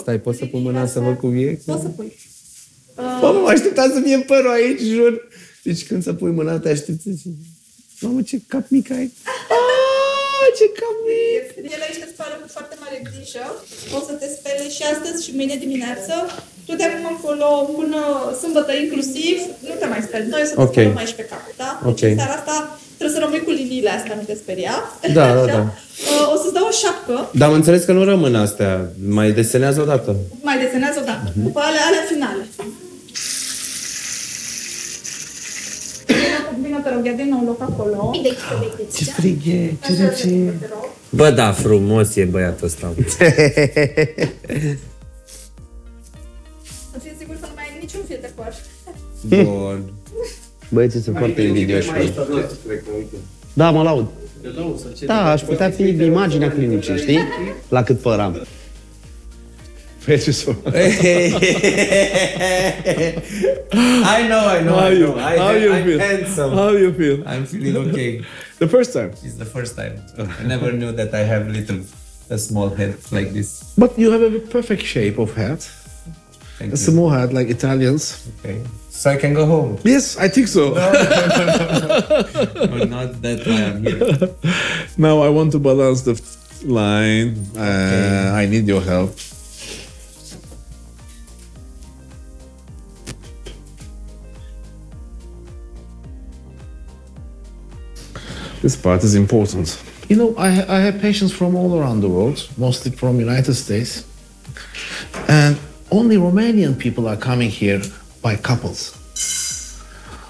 [0.00, 1.58] Stai, poți să pun mâna să văd cum e?
[1.66, 2.12] Poți să pui.
[2.94, 5.28] Bă, mă așteptam să fie părul aici, jur.
[5.62, 7.28] Deci când să pui mâna, te aștepți și...
[8.00, 9.12] Mamă, ce cap mic ai.
[10.44, 11.21] Ah, ce cap mic!
[11.76, 13.44] El aici te spală cu foarte mare grijă.
[13.96, 16.14] O să te spele și astăzi și mâine dimineață.
[16.66, 18.00] Tu de acum încolo, până
[18.42, 19.36] sâmbătă inclusiv,
[19.68, 20.26] nu te mai speli.
[20.32, 20.72] Noi o să te Ok.
[20.76, 21.70] spălăm aici pe cap, da?
[21.90, 21.98] Ok.
[22.00, 22.56] Deci în seara asta
[22.98, 24.74] trebuie să rămâi cu liniile astea, nu te speria.
[25.18, 25.52] Da, da, Așa?
[25.56, 25.60] da.
[26.12, 28.72] Uh, O să-ți dau o șapcă, Dar am înțeles că nu rămân astea.
[29.18, 30.10] Mai desenează o dată.
[30.48, 32.42] mai desenează o dată, după alea, alea finale.
[36.06, 38.10] Vino- Vino, te rog, ia din nou loc acolo.
[38.96, 40.24] Ce frig e, ce Așa, rece.
[40.60, 40.88] te rog.
[41.14, 42.92] Bă, da, frumos e băiatul ăsta.
[46.92, 48.52] Să fii sigur să nu mai ai niciun fir de păr.
[49.44, 49.82] Bun.
[50.68, 51.88] Băieții sunt foarte invidioși.
[53.52, 54.06] Da, mă laud.
[55.06, 57.18] Da, aș putea fi imaginea clinicii, știi?
[57.68, 58.46] La cât păr am.
[60.04, 60.56] Petrișor.
[60.62, 60.64] I
[64.28, 65.16] know, I know, How I you, know.
[65.16, 66.00] I, how you I'm feel?
[66.00, 66.54] handsome.
[66.54, 67.22] How you feel?
[67.26, 68.20] I'm feeling okay.
[68.62, 69.10] The first time.
[69.26, 69.94] It's the first time.
[70.38, 71.80] I never knew that I have little,
[72.30, 73.74] a small head like this.
[73.76, 75.58] But you have a perfect shape of head.
[76.58, 76.84] Thank A you.
[76.88, 78.04] small head like Italians.
[78.38, 78.62] Okay.
[78.88, 79.78] So I can go home.
[79.82, 80.74] Yes, I think so.
[80.78, 84.30] Or not that why I'm here.
[85.06, 86.14] now I want to balance the
[86.64, 87.34] line.
[87.58, 89.10] Uh, I need your help.
[98.62, 99.76] This part is important.
[100.08, 104.06] You know, I, I have patients from all around the world, mostly from United States,
[105.28, 105.58] and
[105.90, 107.82] only Romanian people are coming here
[108.22, 108.96] by couples.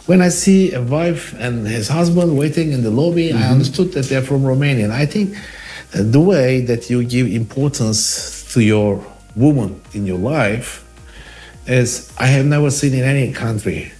[0.07, 4.07] When I see a wife and his husband waiting in the lobby, I understood that
[4.07, 4.85] they're from Romania.
[4.85, 5.37] And I think
[5.95, 9.05] uh, the way that you give importance to your
[9.37, 10.85] woman in your life
[11.67, 13.93] is I have never seen in any country.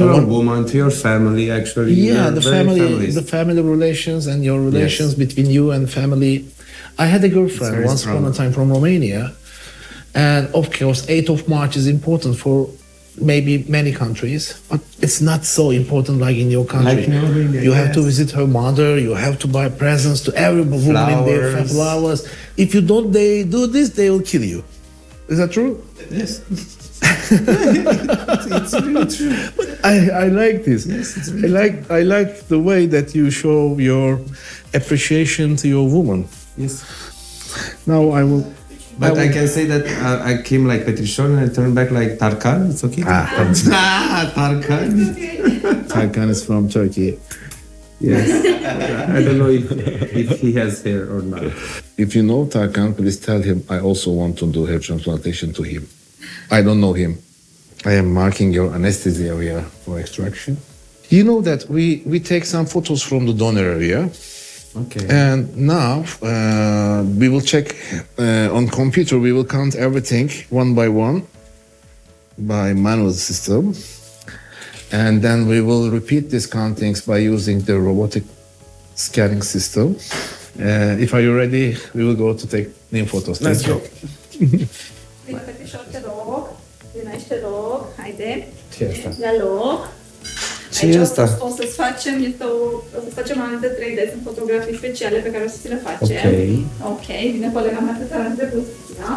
[0.00, 1.92] To woman, to your family, actually.
[1.92, 3.14] yeah, the family, families.
[3.20, 6.34] the family relations and your relations between you and family.
[6.98, 8.18] I had a girlfriend once strong.
[8.18, 9.22] upon a time from Romania,
[10.14, 12.68] and of course, 8th of March is important for
[13.20, 16.96] maybe many countries, but it's not so important like in your country.
[16.96, 18.98] Like in Romania, you have to visit her mother.
[18.98, 21.72] You have to buy presents to every woman in there, Flowers.
[21.72, 22.20] flowers.
[22.56, 24.64] If you don't, they do this, they will kill you.
[25.28, 25.72] Is that true?
[26.10, 26.40] Yes.
[27.30, 29.34] it's really true.
[29.56, 30.86] But I, I like this.
[31.30, 34.20] I like I like the way that you show your
[34.74, 36.28] appreciation to your woman.
[36.56, 36.84] Yes.
[37.86, 38.44] Now I will.
[38.98, 41.90] But I will- can say that uh, I came like Petrișor and I turned back
[41.90, 42.70] like Tarkan.
[42.70, 43.02] It's okay?
[43.06, 44.90] Ah, Tarkan.
[45.92, 47.18] Tarkan is from Turkey.
[48.00, 48.30] Yes.
[49.10, 49.70] I don't know if,
[50.16, 51.42] if he has hair or not.
[51.98, 55.62] If you know Tarkan, please tell him I also want to do hair transplantation to
[55.62, 55.86] him.
[56.50, 57.18] I don't know him.
[57.84, 60.56] I am marking your anesthesia area for extraction.
[61.08, 64.10] You know that we, we take some photos from the donor area.
[64.76, 65.06] Okay.
[65.08, 67.74] And now uh, we will check
[68.18, 69.18] uh, on computer.
[69.18, 71.26] We will count everything one by one
[72.38, 73.74] by manual system,
[74.92, 78.22] and then we will repeat these countings by using the robotic
[78.94, 79.96] scanning system.
[80.58, 83.40] Uh, if are you ready, we will go to take new photos.
[83.40, 84.68] Thank you.
[88.20, 88.28] rog.
[88.28, 88.46] Haide.
[88.74, 89.08] Ce e asta?
[89.26, 89.80] La loc.
[90.74, 91.22] Ce Aici e o asta?
[91.30, 92.56] să- O să-ți facem, este o,
[92.98, 96.16] o să facem analize 3D, sunt fotografii speciale pe care o să ți le facem.
[96.16, 96.24] Ok.
[96.92, 98.46] Ok, vine colega mea pe care între
[99.02, 99.14] da?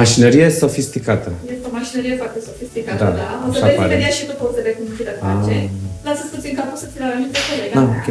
[0.00, 1.30] Mașinărie sofisticată.
[1.54, 3.28] Este o mașinărie foarte sofisticată, Da, da.
[3.48, 3.88] O să așa vezi pare.
[3.92, 5.54] imediat și tu pozele cum ți le face.
[5.62, 5.68] Ah.
[6.06, 7.96] Lasă-ți puțin capul să ți le aranjeze colega Ah, mea.
[8.00, 8.08] ok.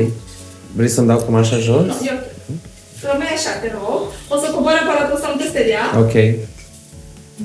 [0.78, 1.86] Vrei să-mi dau cum așa jos?
[1.92, 2.18] Nu, eu.
[3.10, 4.00] Rămâi așa, te rog.
[4.34, 5.82] O să coboare aparatul ăsta, nu te speria.
[6.04, 6.16] Ok.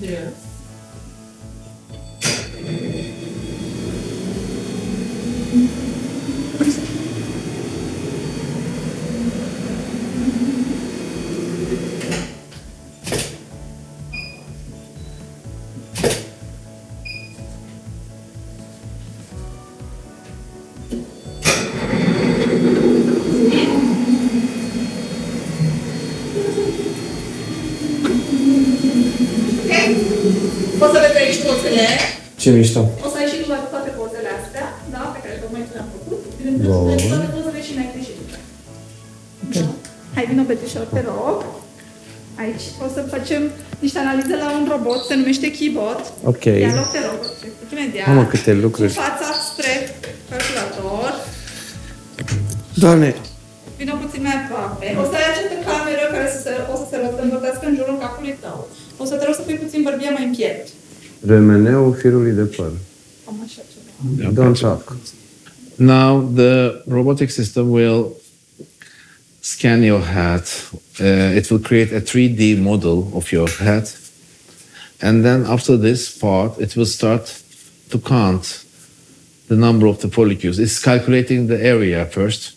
[0.02, 0.18] aici
[5.50, 6.90] What is it?
[32.38, 32.80] Çevir işte.
[40.92, 41.44] Vină, Petrișor, te rog.
[42.42, 43.42] Aici o să facem
[43.78, 46.04] niște analize la un robot, se numește Keyboard.
[46.24, 46.44] Ok.
[46.44, 47.20] Ia loc, te rog,
[47.72, 48.06] imediat.
[48.06, 48.92] Mamă, câte lucruri.
[48.94, 49.72] Cu fața spre
[50.30, 51.12] calculator.
[52.74, 53.14] Doamne,
[53.80, 54.86] Vină puțin mai aproape.
[55.02, 58.34] O să ai această cameră care să se, o să se învârtească în jurul capului
[58.44, 58.58] tău.
[59.02, 60.66] O să te rog să pui puțin bărbia mai în piept.
[61.32, 62.70] Remeneul firului de păr.
[63.24, 63.88] Cam așa ceva.
[64.38, 64.96] Don't talk.
[65.74, 66.52] Now the
[66.96, 68.00] robotic system will
[69.40, 70.42] scan your head.
[71.00, 73.90] Uh, it will create a 3D model of your head.
[75.00, 77.42] And then after this part, it will start
[77.90, 78.64] to count
[79.48, 80.58] the number of the follicles.
[80.58, 82.56] It's calculating the area first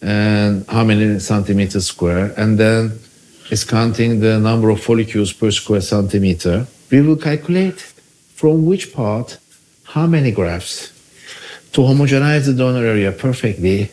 [0.00, 2.98] and how many centimeters square, and then
[3.50, 6.66] it's counting the number of follicles per square centimeter.
[6.90, 7.80] We will calculate
[8.34, 9.38] from which part
[9.84, 10.92] how many grafts
[11.72, 13.90] to homogenize the donor area perfectly.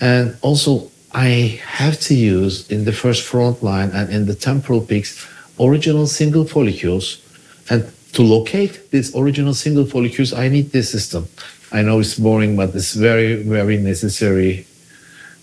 [0.00, 4.80] And also, I have to use in the first front line and in the temporal
[4.80, 5.26] peaks
[5.58, 7.20] original single follicles.
[7.68, 11.28] And to locate these original single follicles, I need this system.
[11.72, 14.66] I know it's boring, but it's very, very necessary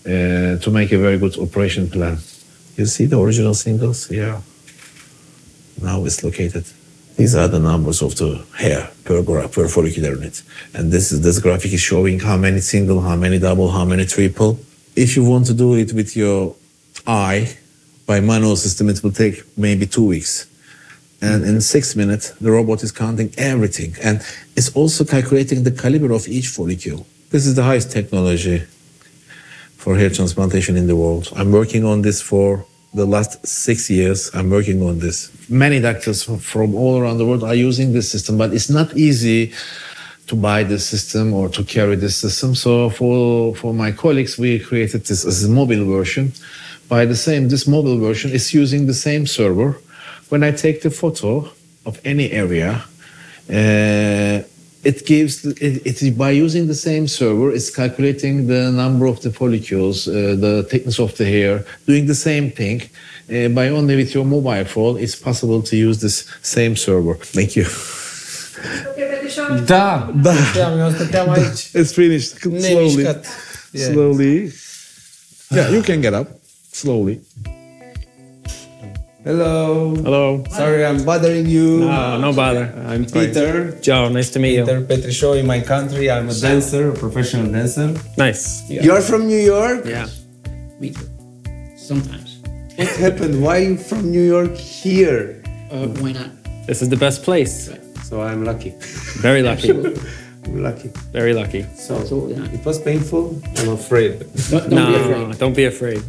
[0.06, 2.18] uh, to make a very good operation plan.
[2.76, 4.10] You see the original singles?
[4.10, 4.40] Yeah.
[5.82, 6.64] Now it's located.
[7.16, 10.42] These are the numbers of the hair per, per follicular unit.
[10.74, 14.06] And this is this graphic is showing how many single, how many double, how many
[14.06, 14.58] triple.
[14.98, 16.56] If you want to do it with your
[17.06, 17.56] eye
[18.04, 20.48] by manual system, it will take maybe two weeks.
[21.22, 23.94] And in six minutes, the robot is counting everything.
[24.02, 24.20] And
[24.56, 27.06] it's also calculating the caliber of each follicle.
[27.30, 28.64] This is the highest technology
[29.76, 31.32] for hair transplantation in the world.
[31.36, 34.32] I'm working on this for the last six years.
[34.34, 35.30] I'm working on this.
[35.48, 38.96] Many doctors from- from all around the world are using this system, but it's not
[38.96, 39.52] easy
[40.28, 42.54] to buy this system or to carry this system.
[42.54, 46.32] So for, for my colleagues, we created this as a mobile version.
[46.88, 49.72] By the same, this mobile version is using the same server.
[50.28, 51.50] When I take the photo
[51.84, 52.84] of any area,
[53.50, 54.42] uh,
[54.84, 59.30] it gives it, it by using the same server it's calculating the number of the
[59.30, 64.14] follicles uh, the thickness of the hair doing the same thing uh, by only with
[64.14, 67.66] your mobile phone it's possible to use this same server thank you
[69.36, 70.32] Ok, da, da.
[70.32, 71.70] Stăteam, eu stăteam aici.
[71.74, 73.26] it's finished slowly Nemișcat.
[73.72, 73.92] Yeah.
[73.92, 74.52] slowly
[75.50, 76.28] yeah you can get up
[76.70, 77.20] slowly
[79.24, 79.94] Hello.
[79.94, 80.42] Hello.
[80.50, 81.80] Sorry, I'm bothering you.
[81.80, 82.72] No, no bother.
[82.86, 83.76] I'm Peter.
[83.82, 84.64] Joe, nice to meet you.
[84.64, 86.08] Peter Petrișou in my country.
[86.08, 87.92] I'm a dancer, a professional dancer.
[88.16, 88.62] Nice.
[88.70, 89.84] You're from New York?
[89.84, 90.08] Yeah.
[90.80, 91.06] Me too.
[91.76, 92.38] Sometimes.
[92.76, 93.42] What happened?
[93.42, 95.42] Why are you from New York here?
[95.70, 96.30] Uh, why not?
[96.66, 97.68] This is the best place.
[98.08, 98.70] So I'm lucky.
[99.20, 99.70] Very lucky.
[100.44, 100.88] I'm lucky.
[101.12, 101.62] Very lucky.
[101.76, 102.44] So, So, yeah.
[102.56, 103.40] it was painful.
[103.58, 104.20] I'm afraid.
[104.50, 105.38] Don't, don't no, be afraid.
[105.38, 106.02] don't be afraid.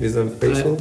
[0.00, 0.74] Is it painful?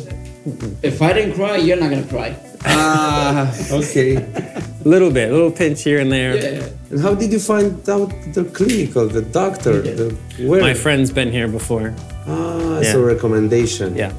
[0.81, 2.35] If I didn't cry, you're not gonna cry.
[2.65, 4.15] ah, okay.
[4.17, 6.33] A little bit, a little pinch here and there.
[6.35, 6.67] Yeah.
[6.89, 10.07] And how did you find out the clinical, the doctor, the
[10.49, 10.61] where?
[10.61, 11.93] My friend's been here before.
[12.25, 12.33] ah,
[12.73, 12.79] Yeah.
[12.81, 13.95] it's a recommendation.
[13.95, 14.11] Yeah.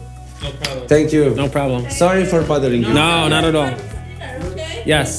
[0.43, 0.87] No problem.
[0.89, 1.35] Thank you.
[1.35, 1.91] No problem.
[1.91, 2.95] Sorry for bothering you.
[2.95, 3.75] No, not at all.
[4.87, 5.11] Yes.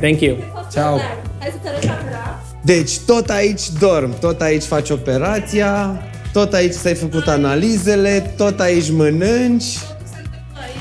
[0.00, 0.34] Thank you.
[0.72, 0.98] Ciao.
[1.38, 2.42] Hai să-ți arăt camera.
[2.62, 6.02] Deci tot aici dorm, tot aici faci operația,
[6.32, 9.78] tot aici ți-ai făcut analizele, tot aici mănânci.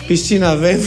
[0.07, 0.79] Piscină avem.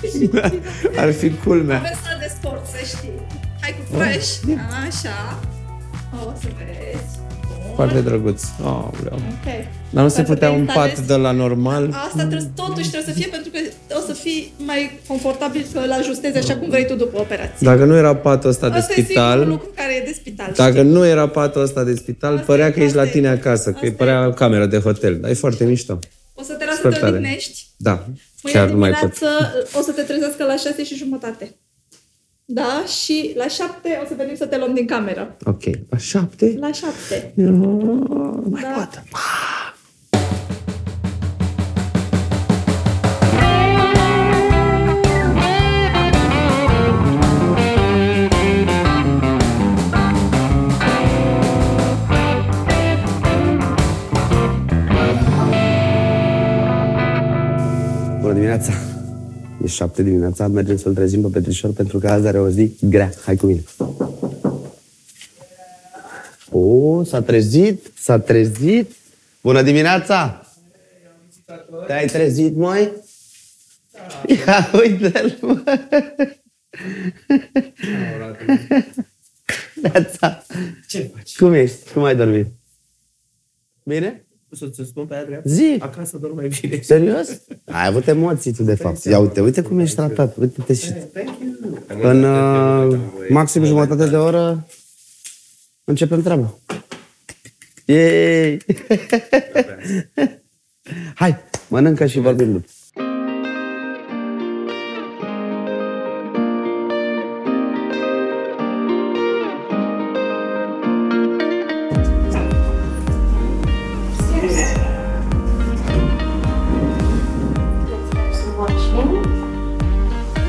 [0.00, 0.50] Cristina,
[1.02, 1.76] Ar fi culmea.
[1.78, 3.12] Avem sala de sport, să știi.
[3.60, 4.38] Hai cu fresh.
[4.86, 5.38] Așa.
[6.12, 7.15] O să vezi.
[7.76, 8.42] Foarte drăguț.
[8.64, 9.16] Oh, vreau.
[9.16, 9.46] Ok.
[9.90, 11.90] Dar nu se Dacă putea te un instalezi- pat de la normal?
[12.06, 13.58] Asta trebuie, totuși trebuie să fie pentru că
[13.96, 17.66] o să fii mai confortabil să-l ajustezi așa cum vrei tu după operație.
[17.70, 20.52] Dacă nu era patul ăsta de Asta e singurul spital, lucru care e de spital.
[20.56, 23.20] dacă nu era patul ăsta de spital, Asta părea e- că ești la asta e-
[23.20, 25.18] tine acasă, că îi părea o cameră de hotel.
[25.20, 25.98] Dar e foarte mișto.
[26.34, 27.12] O să te las să Super te tare.
[27.16, 27.66] odihnești.
[27.76, 28.04] Da,
[28.42, 29.12] Mâine chiar nu mai pot.
[29.18, 31.54] dimineață o să te trezească la 6 și jumătate.
[32.48, 32.84] Da?
[32.86, 35.36] Și la 7 o să venim să te luăm din cameră.
[35.44, 36.56] Ok, la șapte?
[36.58, 37.32] La 7.
[38.50, 38.68] mai da.
[38.68, 39.02] poate.
[58.20, 58.85] Bună dimineața!
[59.62, 63.10] E șapte dimineața, mergem să-l trezim pe Petrișor pentru că azi are o zi grea.
[63.24, 63.64] Hai cu mine!
[66.50, 68.90] O, s-a trezit, s-a trezit.
[69.42, 70.46] Bună dimineața!
[71.86, 72.92] Te-ai trezit, mai?
[74.26, 75.62] Ia uite-l, mă.
[79.82, 80.46] Neața.
[80.88, 81.36] Ce faci?
[81.36, 81.92] Cum ești?
[81.92, 82.46] Cum ai dormit?
[83.82, 84.25] Bine?
[84.50, 85.48] Să-ți spun pe aia dreaptă?
[85.48, 85.76] Zi.
[85.78, 86.80] Acasă dorm mai bine.
[86.80, 87.28] Serios?
[87.64, 89.04] Ai avut emoții tu, de fapt.
[89.04, 90.36] Ia uite, uite cum ești tratat.
[90.36, 90.92] Uite-te și...
[92.02, 94.66] În uh, maxim jumătate de oră
[95.84, 96.58] începem treaba.
[97.84, 98.58] Yay!
[101.14, 101.36] Hai,
[101.68, 102.66] mănâncă și vorbim după.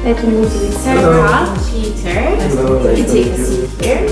[0.07, 2.95] Let me meet you, Sarah, Peter.
[2.95, 4.07] You take a seat here.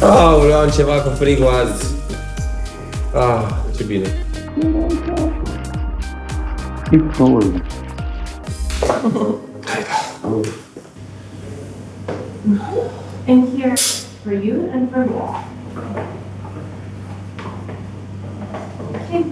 [0.00, 1.86] Aoleu, am ceva cu frigul azi.
[3.14, 4.23] Ah, ce bine.
[6.94, 7.58] Keep going.
[13.26, 13.76] And here
[14.22, 15.18] for you and for me.
[18.94, 19.26] Okay.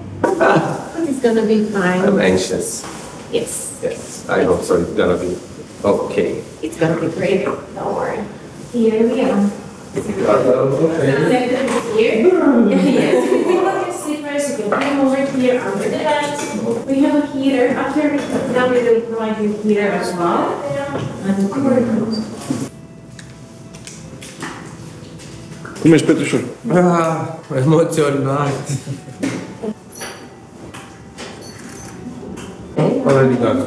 [1.06, 2.02] It's gonna be fine.
[2.02, 2.82] I'm anxious.
[3.30, 4.82] Yes, Yes, I hope so.
[4.82, 5.38] It's gonna be
[5.84, 6.42] okay.
[6.62, 7.44] it's gonna be great.
[7.44, 8.24] Don't worry.
[8.72, 9.38] Here we are.
[11.94, 12.26] Here?
[12.82, 13.22] Yes.
[13.22, 16.51] If you think about your slippers, you can put them over here under the bed.
[16.92, 17.68] We have a heater.
[17.68, 18.02] After
[18.52, 20.60] now we will provide you a heater as well.
[21.24, 21.50] And
[25.80, 26.40] Cum ești, Petrușor?
[26.72, 28.52] Ah, emoționat.
[33.06, 33.60] Already done.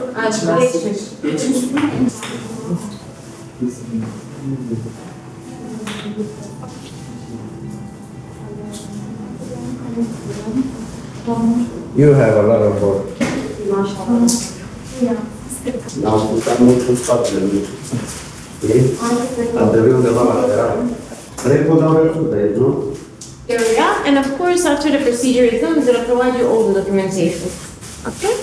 [11.95, 13.14] You have a lot of work.
[16.01, 17.63] N-am apucat mult în spatele lui.
[19.59, 20.47] Am trebuit undeva la
[21.79, 22.83] dau refută, nu?
[23.47, 23.97] There we are.
[24.07, 27.47] And of course, after the procedure is done, they'll provide you all the documentation.
[28.09, 28.33] Okay?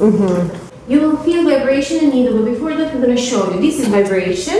[0.00, 0.50] Mhm.
[0.92, 3.56] You will feel vibration in needle, but before that, I'm going to show you.
[3.66, 4.58] This is vibration.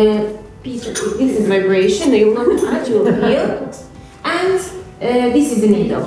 [0.00, 0.20] And
[0.62, 2.06] piece of this is vibration.
[2.20, 3.46] You will not touch, you will feel.
[4.34, 4.58] And
[5.06, 6.04] uh, this is the needle.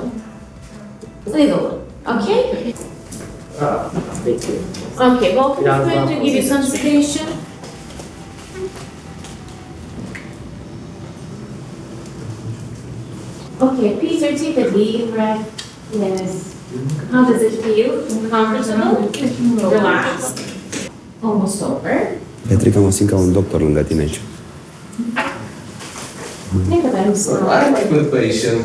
[1.26, 1.58] Little
[2.04, 2.20] one.
[2.20, 2.74] Okay?
[3.60, 3.90] Ah.
[5.00, 7.26] Okay, well, I'm going to give you some sedation.
[13.60, 15.44] Okay, please take a deep breath.
[15.92, 16.56] Yes.
[17.12, 18.00] How does it feel?
[18.30, 19.10] Comfortable?
[19.70, 20.38] Relaxed?
[21.22, 22.16] Almost over.
[22.48, 24.20] Petrica, mă simt ca un doctor lângă tine aici.
[26.68, 27.26] Think about it.
[27.26, 28.64] I'm a good patient.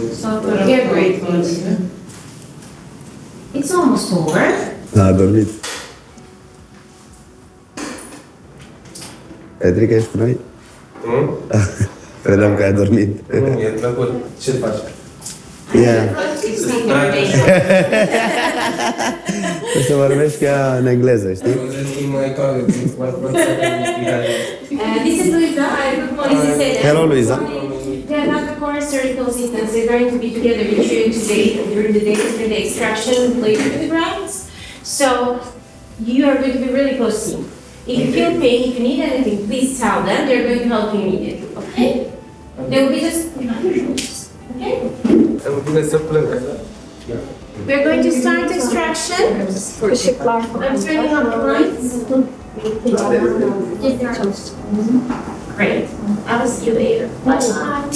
[0.67, 1.21] You're great.
[3.55, 4.41] It's almost over.
[4.95, 5.47] A dormit.
[9.57, 10.37] Petrica, ești cu noi?
[11.03, 11.29] Hmm?
[12.23, 13.31] Credeam că ai dormit.
[13.31, 14.11] Nu, e plăcut.
[14.41, 14.77] Ce faci?
[15.73, 16.03] Yeah.
[19.77, 21.49] O să vorbești ca în engleză, știi?
[21.49, 21.57] Uh,
[25.03, 25.61] this is Luisa.
[25.61, 26.81] I good morning, Cecilia.
[26.81, 27.41] Hello, Luisa.
[28.85, 29.73] They are not surgical assistants.
[29.73, 33.63] They're going to be together with you today during the day for the extraction later
[33.73, 34.51] in the grounds.
[34.83, 35.41] So
[35.99, 37.49] you are going to be really close to me.
[37.87, 40.27] If you feel pain, if you need anything, please tell them.
[40.27, 41.55] They're going to help you immediately.
[41.55, 42.11] Okay?
[42.69, 43.27] They will be just
[44.55, 44.81] okay.
[45.45, 46.27] Îmi vine să plâng.
[47.67, 49.47] We're going to start extraction.
[50.61, 52.05] I'm turning on the lights.
[55.55, 55.89] Great.
[56.27, 57.07] I will see you later.
[57.23, 57.89] Bye bye.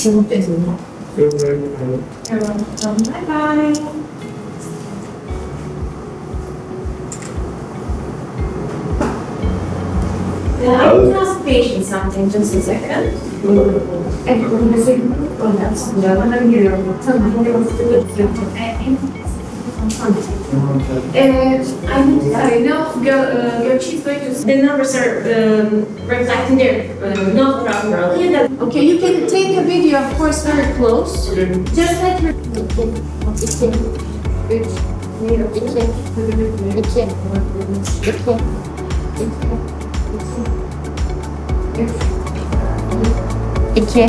[2.30, 3.04] You're welcome.
[3.04, 3.96] Bye bye.
[10.62, 13.16] I can ask the patient something, just a second.
[21.16, 26.58] And I, I know your, uh, your chief going to, the numbers are um, reflecting
[26.58, 28.26] there, uh, not properly.
[28.28, 31.28] And that- Okay, you can take a video, of course, very close.
[31.74, 32.34] Just let your.
[43.76, 44.08] İki.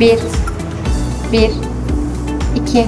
[0.00, 0.18] Bir.
[1.32, 1.50] Bir.
[2.56, 2.86] İki.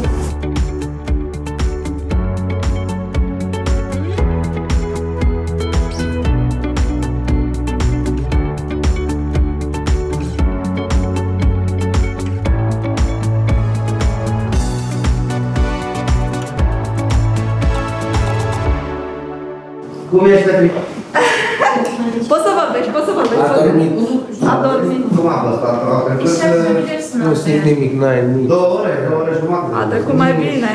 [27.69, 28.47] Nimic, n-ai nimic.
[28.49, 29.75] două ore, două ore jumătate.
[29.81, 30.71] A trecut mai bine.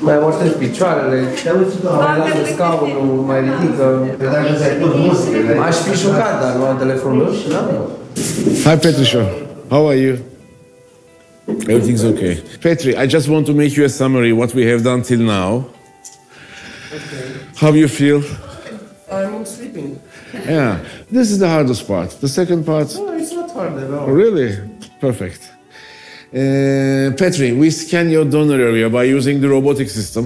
[0.00, 1.18] Mai amortezi picioarele,
[1.98, 3.84] mai lasă scaunul, mai ridică.
[4.18, 5.54] Credeam că ți-ai pus muscule.
[5.54, 7.60] M-aș fi jucat, dar nu am telefonul și da?
[8.70, 9.24] Hi, Petrisha.
[9.68, 10.16] How are you?
[11.68, 12.42] Everything's okay.
[12.60, 15.50] Petri, I just want to make you a summary what we have done till now.
[16.96, 17.24] Okay.
[17.60, 18.20] How you feel?
[19.12, 19.88] I'm sleeping.
[20.48, 20.78] Yeah,
[21.12, 22.10] this is the hardest part.
[22.20, 24.06] The second part, No, it's not hard at all.
[24.22, 24.50] really
[25.06, 25.42] perfect.
[26.32, 30.24] Uh, Petri, we scan your donor area by using the robotic system.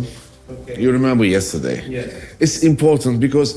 [0.50, 0.80] Okay.
[0.82, 1.78] You remember yesterday?
[1.86, 2.08] Yes.
[2.44, 3.50] It's important because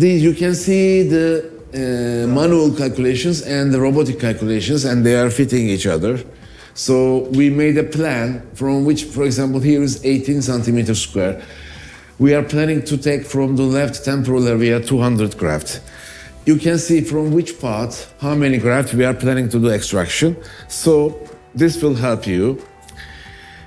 [0.00, 1.26] the, you can see the
[1.74, 6.14] uh, manual calculations and the robotic calculations, and they are fitting each other.
[6.74, 6.94] So
[7.38, 11.34] we made a plan from which, for example, here is 18 centimeters square.
[12.18, 15.80] We are planning to take from the left temporal area 200 graft.
[16.44, 20.36] You can see from which part, how many graft we are planning to do extraction.
[20.68, 21.20] So
[21.54, 22.60] this will help you.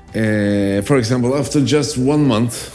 [0.09, 2.73] Uh, for example, after just one month,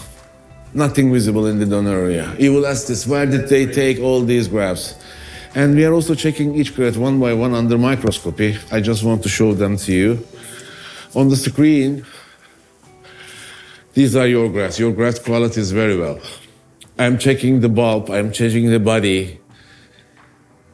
[0.72, 2.34] nothing visible in the donor area.
[2.38, 4.94] You will ask this, where did they take all these grafts?
[5.55, 8.57] And we are also checking each graft one by one under microscopy.
[8.70, 10.26] I just want to show them to you.
[11.14, 12.07] On the screen,
[13.94, 14.78] these are your grafts.
[14.78, 16.20] Your graft quality is very well.
[16.98, 19.39] I'm checking the bulb, I'm checking the body,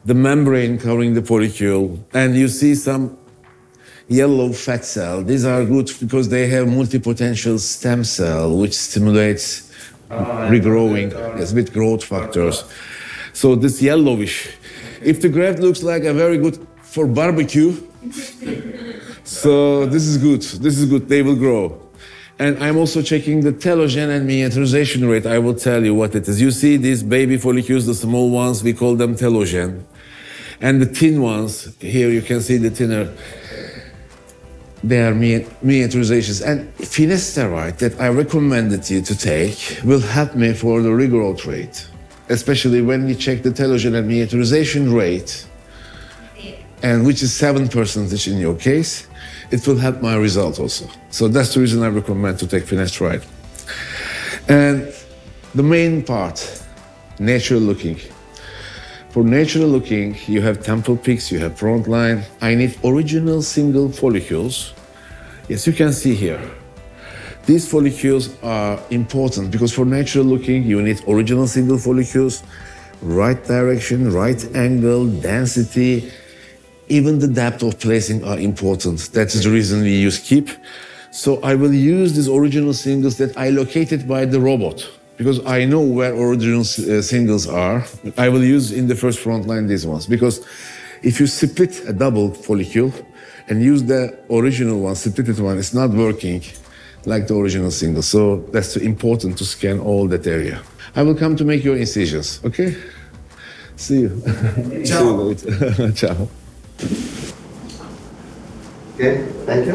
[0.07, 3.17] the membrane covering the follicle, and you see some
[4.07, 5.21] yellow fat cell.
[5.21, 9.69] These are good because they have multipotential stem cell, which stimulates
[10.09, 12.63] regrowing, yes, with growth factors.
[13.33, 14.55] So this yellowish.
[15.01, 17.75] If the graft looks like a very good for barbecue,
[19.25, 20.41] so this is good.
[20.63, 21.09] This is good.
[21.09, 21.81] They will grow.
[22.39, 25.25] And I'm also checking the telogen and miniaturization rate.
[25.25, 26.39] I will tell you what it is.
[26.39, 29.83] You see these baby follicles, the small ones, we call them telogen.
[30.61, 33.13] And the thin ones, here you can see the thinner,
[34.83, 36.45] they are miniaturizations.
[36.45, 41.87] And finasteride that I recommended you to take will help me for the regrowth rate,
[42.29, 45.45] especially when we check the telogen and miniaturization rate,
[46.83, 49.07] and which is 7% in your case,
[49.51, 50.87] it will help my result also.
[51.09, 53.25] So that's the reason I recommend to take finasteride.
[54.47, 54.93] And
[55.55, 56.63] the main part,
[57.19, 57.99] natural looking.
[59.09, 62.23] For natural looking, you have temple peaks, you have front line.
[62.41, 64.73] I need original single follicles.
[65.47, 66.41] Yes, you can see here.
[67.45, 72.43] These follicles are important because for natural looking, you need original single follicles,
[73.01, 76.11] right direction, right angle, density,
[76.89, 78.99] even the depth of placing are important.
[79.13, 80.49] That is the reason we use keep.
[81.11, 84.85] So I will use these original singles that I located by the robot
[85.17, 87.85] because I know where original uh, singles are.
[88.17, 90.45] I will use in the first front line these ones because
[91.03, 92.93] if you split a double follicle
[93.47, 96.43] and use the original one, splitted one, it's not working
[97.05, 98.03] like the original single.
[98.03, 100.61] So that's important to scan all that area.
[100.95, 102.75] I will come to make your incisions, okay?
[103.75, 104.21] See you.
[104.85, 105.33] Ciao.
[105.33, 105.49] See
[105.83, 105.91] you.
[105.93, 106.27] Ciao.
[108.95, 109.65] Okay, thank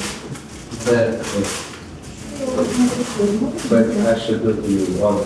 [0.00, 0.17] you.
[0.88, 1.18] Cel mai tare.
[3.68, 5.18] But I should do to you all.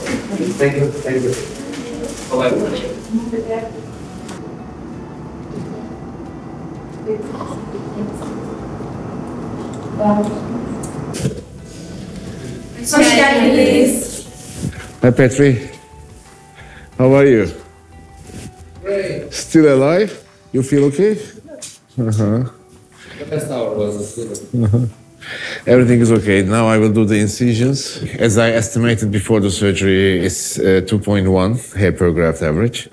[0.58, 1.32] Thank you, thank you.
[15.02, 15.70] Hi, Petri.
[16.98, 17.52] How are you?
[18.82, 19.32] Great.
[19.32, 20.10] Still alive?
[20.52, 21.18] You feel okay?
[21.98, 22.50] Uh-huh.
[23.18, 25.01] The best hour was the uh-huh.
[25.66, 26.42] Everything is okay.
[26.42, 28.02] Now I will do the incisions.
[28.18, 32.88] As I estimated before the surgery, it's uh, 2.1 hair per graft average.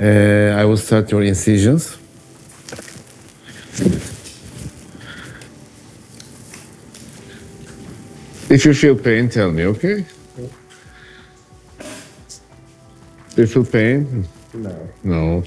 [0.00, 1.96] Uh, I will start your incisions.
[8.50, 10.06] If you feel pain, tell me, okay?
[13.34, 14.26] Do you feel pain?
[14.54, 14.88] No.
[15.04, 15.44] No.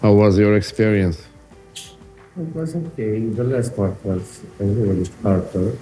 [0.00, 1.23] How was your experience?
[2.36, 3.20] It was okay.
[3.20, 5.78] The last part was a little harder.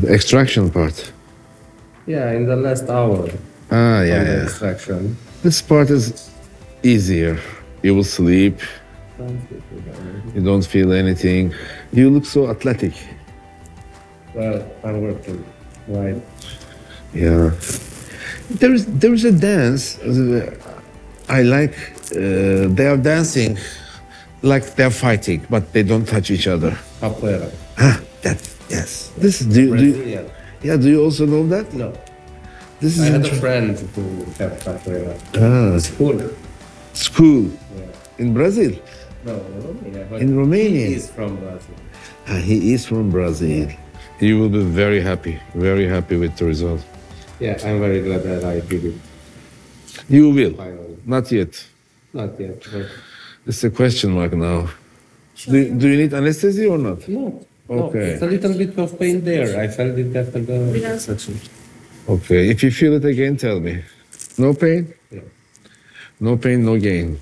[0.00, 1.12] The extraction part.
[2.06, 3.28] Yeah, in the last hour.
[3.70, 4.42] Ah, of yeah, the yeah.
[4.44, 5.16] extraction.
[5.42, 6.30] This part is
[6.82, 7.38] easier.
[7.82, 8.58] You will sleep.
[10.34, 11.52] You don't feel anything.
[11.92, 12.94] You look so athletic.
[14.34, 15.44] Well, I'm working.
[15.88, 16.22] Right.
[17.12, 17.50] Yeah.
[18.60, 19.98] There is there is a dance.
[21.28, 21.76] I like.
[22.12, 23.58] Uh, they are dancing
[24.44, 26.72] like they're fighting, but they don't touch each other.
[27.00, 27.50] Capoeira.
[27.78, 28.38] Ah, That
[28.68, 29.10] yes.
[29.18, 30.26] This is do, you- do you, Brazilian.
[30.62, 30.76] yeah.
[30.76, 31.72] Do you also know that?
[31.74, 31.92] No.
[32.80, 34.04] This is I had a inter- friend who
[34.38, 35.14] had capoeira.
[35.36, 36.18] ah, School.
[36.92, 37.50] school
[38.18, 38.72] in Brazil.
[39.24, 40.06] No, in Romania.
[40.10, 40.86] but In Romania.
[40.88, 41.76] He is from Brazil.
[42.28, 43.68] Ah, he is from Brazil.
[44.20, 46.80] You will be very happy, very happy with the result.
[47.40, 48.94] Yeah, I'm very glad that I did it.
[50.08, 50.52] You will.
[50.54, 50.96] Finally.
[51.06, 51.52] Not yet.
[52.12, 52.86] Not yet, but
[53.46, 54.70] It's a question mark now.
[55.46, 57.06] Do, do you need anesthesia or not?
[57.08, 57.44] no.
[57.68, 57.98] Okay.
[57.98, 59.58] No, it's a little bit of pain there.
[59.58, 61.40] I felt it after the section.
[62.08, 62.50] Okay.
[62.50, 63.82] If you feel it again, tell me.
[64.36, 64.92] No pain?
[65.10, 65.20] Yeah.
[66.20, 67.18] No pain, no gain.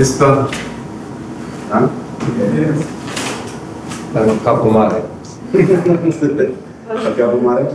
[0.00, 0.48] Este Da?
[4.12, 5.02] Dar un capul mare.
[7.16, 7.66] Capul mare?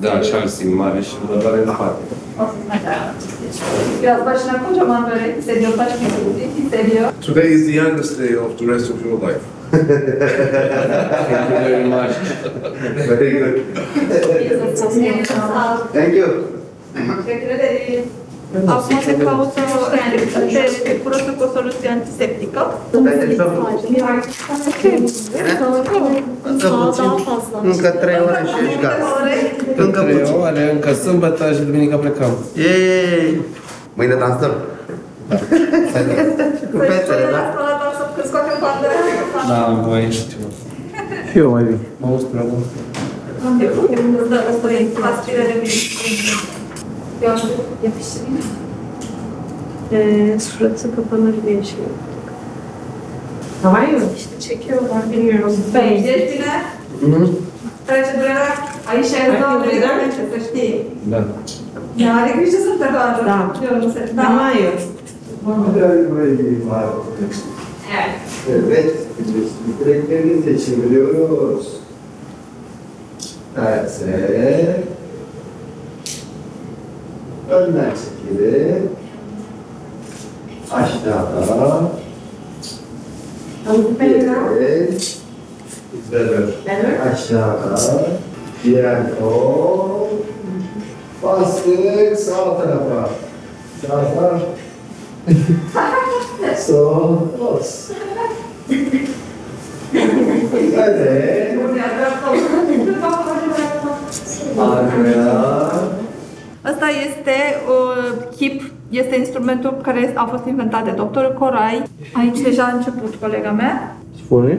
[0.00, 1.96] Da, și al simt mare și mă doare în spate.
[4.24, 5.06] Zaczyna kocza mam
[5.44, 6.06] serio, patrz mi
[6.70, 7.02] serio.
[7.26, 9.42] Today is the youngest day of the rest of your life.
[11.30, 12.12] Thank you very much.
[13.10, 13.54] Very good.
[15.92, 16.28] Thank you.
[18.66, 19.60] Acum se caută
[20.84, 22.60] se curăță cu o soluție antiseptică.
[27.62, 29.04] Încă 3 ore și ești gata.
[29.76, 30.34] Încă Trei puțin.
[30.34, 32.32] ore, încă sâmbătă și duminica plecăm.
[32.54, 33.40] Yay!
[33.94, 34.52] Mâine dansăm.
[36.72, 37.42] Cu fetele, da?
[38.16, 38.98] Să scoatem bandera.
[39.48, 40.04] Da, voi.
[41.30, 41.78] Și eu mai vin.
[42.00, 42.84] Mă ustură, mă ustură.
[44.18, 44.38] Îți dă
[45.00, 45.54] o aspirare
[47.22, 47.42] Yalnız
[47.82, 48.38] yapıştırayım.
[49.92, 52.32] Ee, suratı kapanır diye şey yaptık.
[53.62, 54.02] Hayır.
[54.16, 55.56] İşte çekiyorlar bilmiyorum.
[55.72, 56.62] Cetbile,
[57.00, 57.28] Hı?
[57.86, 58.46] trecerea,
[58.88, 59.80] aici e Hai două vedere?
[59.80, 60.86] prezențe, să știi.
[61.10, 61.24] Da.
[61.98, 63.22] Da, are grijă să te doară.
[63.24, 63.52] Da.
[63.70, 64.12] Eu nu se...
[64.16, 64.22] Da.
[64.62, 64.78] Yok.
[67.92, 68.14] Evet.
[68.50, 71.66] Evet, biz direklerini de çeviriyoruz.
[73.58, 73.90] Evet.
[77.52, 78.90] Önden çekilin.
[80.72, 81.82] Aşağıda.
[84.58, 85.18] Evet.
[86.12, 87.12] Better.
[87.12, 87.78] Aşağıda.
[88.64, 90.08] Diğer kol.
[91.22, 93.10] Bastık sağ tarafa.
[93.86, 94.40] Sağ.
[96.66, 97.16] Sol.
[97.40, 97.90] Os.
[100.76, 101.58] Evet.
[104.58, 105.71] Arkaya.
[106.62, 107.36] Asta este
[107.72, 111.82] uh, HIP, este instrumentul care a fost inventat de doctorul Corai.
[112.12, 113.96] Aici deja a început colega mea.
[114.24, 114.58] Spune?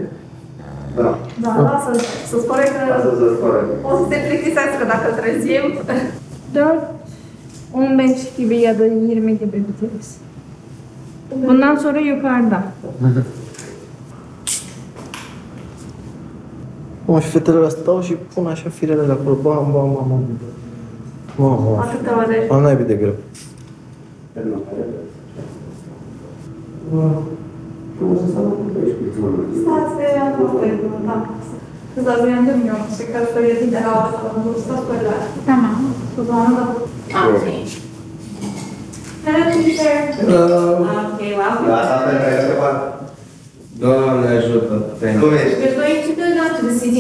[0.95, 1.17] Da.
[1.41, 1.91] Da, lasă
[2.27, 3.57] să spune că Asta să spune.
[3.81, 5.63] o să se plictisească dacă îl trezim.
[6.53, 6.71] 4,
[7.71, 10.07] 15 gibi ya da 20 gibi biteriz.
[11.45, 12.63] Bundan sonra yukarıda.
[17.05, 20.23] Mă, și fetele stau și pun așa firele de acolo, bam, bam, bam, bam.
[21.41, 23.15] ಓಹೋ ಅದ್ಭುತವಾದ ಆನ್ ಆಗಿದೆ ಗುರು
[32.05, 34.73] Zabiłem do mnie, przekaz to jest ideał, to był 100
[35.07, 35.23] lat.
[35.49, 35.75] Tamam.
[36.15, 36.63] To było ono
[39.25, 39.97] Hello, teacher.
[40.19, 40.49] Hello.
[41.13, 41.55] Okay, wow.
[43.81, 44.75] Doamne ajută!
[45.21, 45.59] Cum ești?
[45.63, 46.25] Deci noi în ciudă,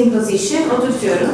[0.03, 1.33] în position, o tuturor.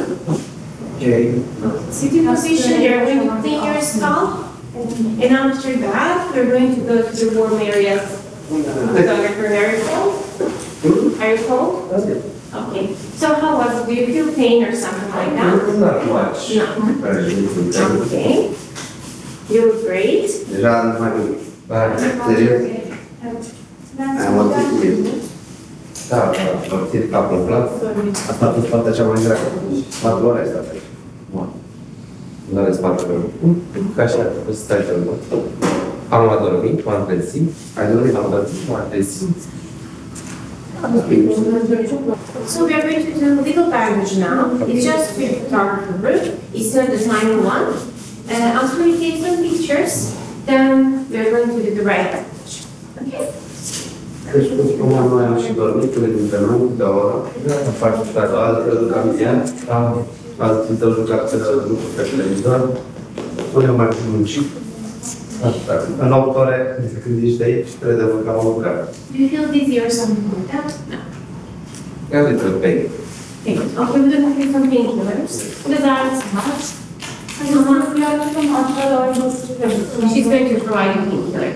[1.00, 1.44] Position, oturuyorum.
[1.64, 1.92] Okay.
[1.92, 4.46] Sitting position, you're going to clean your scalp.
[4.74, 8.02] And after that, we're going to go to the warm areas.
[8.48, 11.20] Photographer, are you cold?
[11.20, 11.92] Are you cold?
[12.52, 12.94] Okay.
[13.16, 13.86] So how was it?
[13.86, 15.78] Do you feel pain or something like that?
[15.78, 16.54] Not much.
[16.56, 16.64] No.
[18.06, 18.54] Okay.
[19.50, 20.30] You look great.
[20.50, 21.36] Deja nu mai bine.
[21.66, 21.94] Da,
[22.26, 22.60] Serios?
[24.18, 25.08] Ai amorțit cu mine.
[26.08, 27.70] da, da, am ținut capul în plat.
[28.28, 29.38] A stat în partea cea mai grea.
[30.02, 30.79] Patru ore ai stat
[31.30, 31.46] Ca.
[42.46, 44.56] So we are going to do a little language now.
[44.66, 46.38] It's just with photographer.
[46.54, 47.74] It's not the final one.
[48.28, 50.16] Uh, after we take some pictures,
[50.46, 52.64] then we are going to do the right language.
[52.98, 53.32] Okay?
[54.30, 54.54] Crezi
[60.44, 61.36] Alții s-au jucat pe
[61.66, 62.60] grup pe televizor.
[63.52, 64.48] Nu ne-am mai muncit.
[66.04, 66.58] În 8 ore,
[67.02, 68.78] când ești de aici, crede-mă că am lucrat.
[69.12, 70.68] Do you feel dizzy or something like that?
[70.92, 70.98] No.
[72.16, 72.80] A little pain.
[73.82, 75.34] Often the coffee from painkillers,
[75.74, 76.64] desires much.
[80.12, 81.52] She's going to provide a painkiller.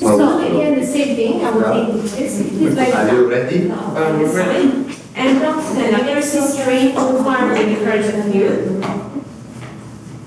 [0.00, 2.94] So again, the same thing, I will take this, please like.
[2.94, 3.70] Are you ready?
[3.70, 4.96] I'm ready.
[5.14, 7.76] And don't stand up, ever so straight, so far away you.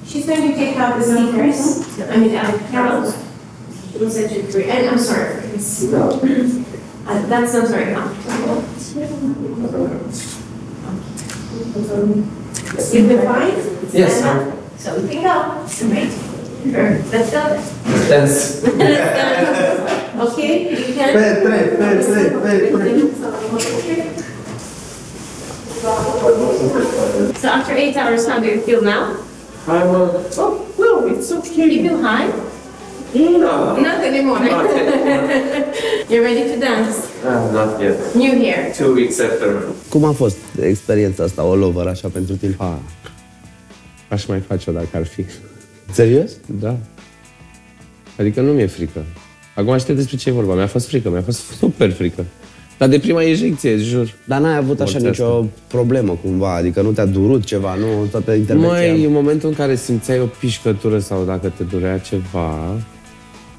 [0.06, 3.18] She's going to take out the sneakers, I mean, uh, Carol's.
[3.92, 6.20] She'll set you free, and I'm sorry, it's, uh,
[7.28, 8.64] that's not very comfortable.
[12.94, 13.54] You've been fine?
[13.92, 14.18] Yes.
[14.20, 14.60] Stand up.
[14.78, 16.23] So we can go, great.
[16.72, 17.44] Sure, Let's go.
[18.10, 18.64] Dance.
[20.24, 21.14] Okay, you can.
[21.14, 21.88] Pe, pe, pe,
[22.42, 22.94] pe, pe,
[27.42, 29.18] So after eight hours, how do you feel now?
[29.68, 31.70] I'm, uh, oh, no, it's okay.
[31.70, 32.32] You feel high?
[33.14, 33.76] No.
[33.76, 34.40] Not anymore.
[34.40, 34.66] Not
[36.10, 37.10] You're ready to dance?
[37.24, 38.16] Uh, not yet.
[38.16, 38.74] New here.
[38.74, 39.64] Two weeks after.
[39.90, 42.56] Cum a fost experiența asta, all over, așa, pentru tine?
[42.58, 42.80] A,
[44.10, 45.26] aș mai face-o dacă ar fi.
[45.92, 46.32] Serios?
[46.60, 46.78] Da.
[48.20, 49.06] Adică nu mi-e frică.
[49.56, 50.54] Acum știu despre ce e vorba.
[50.54, 52.26] Mi-a fost frică, mi-a fost super frică.
[52.78, 54.14] Dar de prima injecție, îți jur.
[54.26, 55.48] Dar n-ai avut așa Orice nicio asta.
[55.68, 56.56] problemă cumva?
[56.56, 58.06] Adică nu te-a durut ceva, nu?
[58.12, 58.72] Toată intervenția?
[58.72, 62.58] Mai, în momentul în care simțeai o pișcătură sau dacă te durea ceva,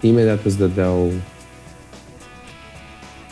[0.01, 1.11] imediat îți dădeau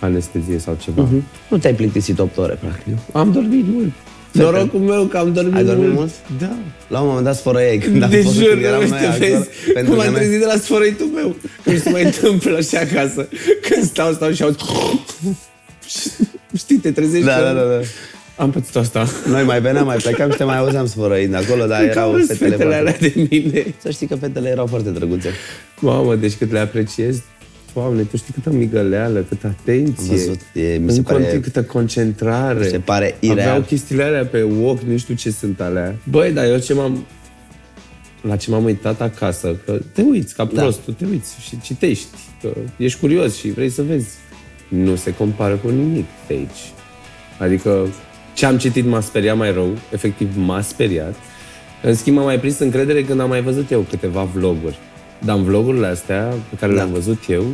[0.01, 1.03] anestezie sau ceva.
[1.03, 1.23] Mhm.
[1.51, 2.95] Nu te-ai plictisit 8 ore, practic.
[3.13, 3.93] Am dormit mult.
[4.33, 5.97] Norocul meu că am dormit Ai dormit mult.
[5.99, 6.13] mult?
[6.39, 6.57] Da.
[6.89, 9.19] La un moment dat sfărăiai când am de fost, jur, când eram uite, noi acolo.
[9.19, 11.37] vezi pentru cum că am noi- trezit de la sfărăitul meu.
[11.65, 13.29] Cum se mai întâmplă și acasă.
[13.71, 14.57] Când stau, stau și aud...
[16.57, 17.27] Știi, te trezești.
[17.27, 17.81] Da, că- da, da, da.
[18.37, 19.07] Am pățit asta.
[19.29, 22.11] Noi mai veneam, mai plecam și te mai auzeam sfărăind acolo, dar Cred că erau
[22.11, 23.75] au râs fetele, fetele foarte- alea de mine.
[23.83, 25.29] Să știi că fetele erau foarte drăguțe.
[25.81, 27.23] Mamă, deci cât le apreciez.
[27.75, 30.11] Doamne, tu știi câtă migăleală, câtă atenție.
[30.13, 32.59] Am văzut, e- mi se în pare- continuu, câtă concentrare.
[32.59, 33.63] mi se pare Aveau ireal.
[33.63, 35.95] chestiile alea pe ochi, nu știu ce sunt alea.
[36.11, 37.07] Băi, dar eu ce m-am...
[38.21, 40.61] La ce m-am uitat acasă, că te uiți ca Da.
[40.63, 42.07] prost, tu te uiți și citești,
[42.43, 44.09] că ești curios și vrei să vezi.
[44.69, 46.73] Nu se compară cu nimic de aici.
[47.39, 47.87] Adică
[48.35, 51.15] ce am citit m-a speriat mai rău, efectiv m-a speriat.
[51.83, 54.79] În schimb, am mai prins încredere când am mai văzut eu câteva vloguri.
[55.25, 57.45] Dar în vlogurile astea pe care le-am văzut eu,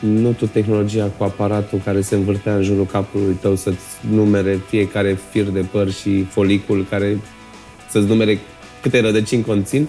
[0.00, 3.78] nu tu tehnologia cu aparatul care se învârtea în jurul capului tău să-ți
[4.10, 7.18] numere fiecare fir de păr și folicul care
[7.90, 8.38] să-ți numere
[8.82, 9.88] câte rădăcini conțin.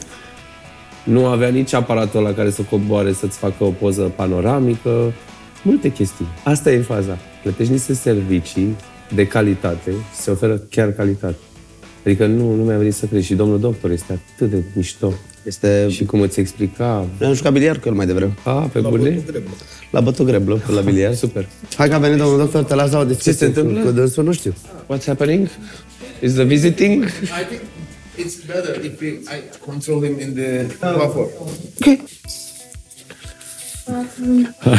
[1.03, 5.13] Nu avea nici aparatul la care să coboare să-ți facă o poză panoramică.
[5.63, 6.27] Multe chestii.
[6.43, 7.17] Asta e faza.
[7.41, 8.75] Plătești niște servicii
[9.13, 11.37] de calitate și se oferă chiar calitate.
[12.05, 13.21] Adică nu, nu mi-a venit să cred.
[13.21, 15.13] Și domnul doctor este atât de mișto.
[15.43, 15.87] Este...
[15.89, 17.07] Și cum îți explica...
[17.21, 18.33] Am jucat biliard cu el mai devreme.
[18.43, 19.23] A, pe bune?
[19.91, 21.15] La bătut greblu, la biliard.
[21.15, 21.47] Super.
[21.75, 23.31] Hai că a venit domnul doctor, te las la o discuție.
[23.31, 23.83] Ce se întâmplă?
[23.83, 24.53] Cu dânsul, nu știu.
[24.87, 25.47] What's happening?
[26.21, 27.03] Is the visiting?
[27.03, 27.09] I
[27.49, 27.61] think
[28.17, 31.27] it's better if we, I control him in the buffer.
[31.81, 32.03] Okay.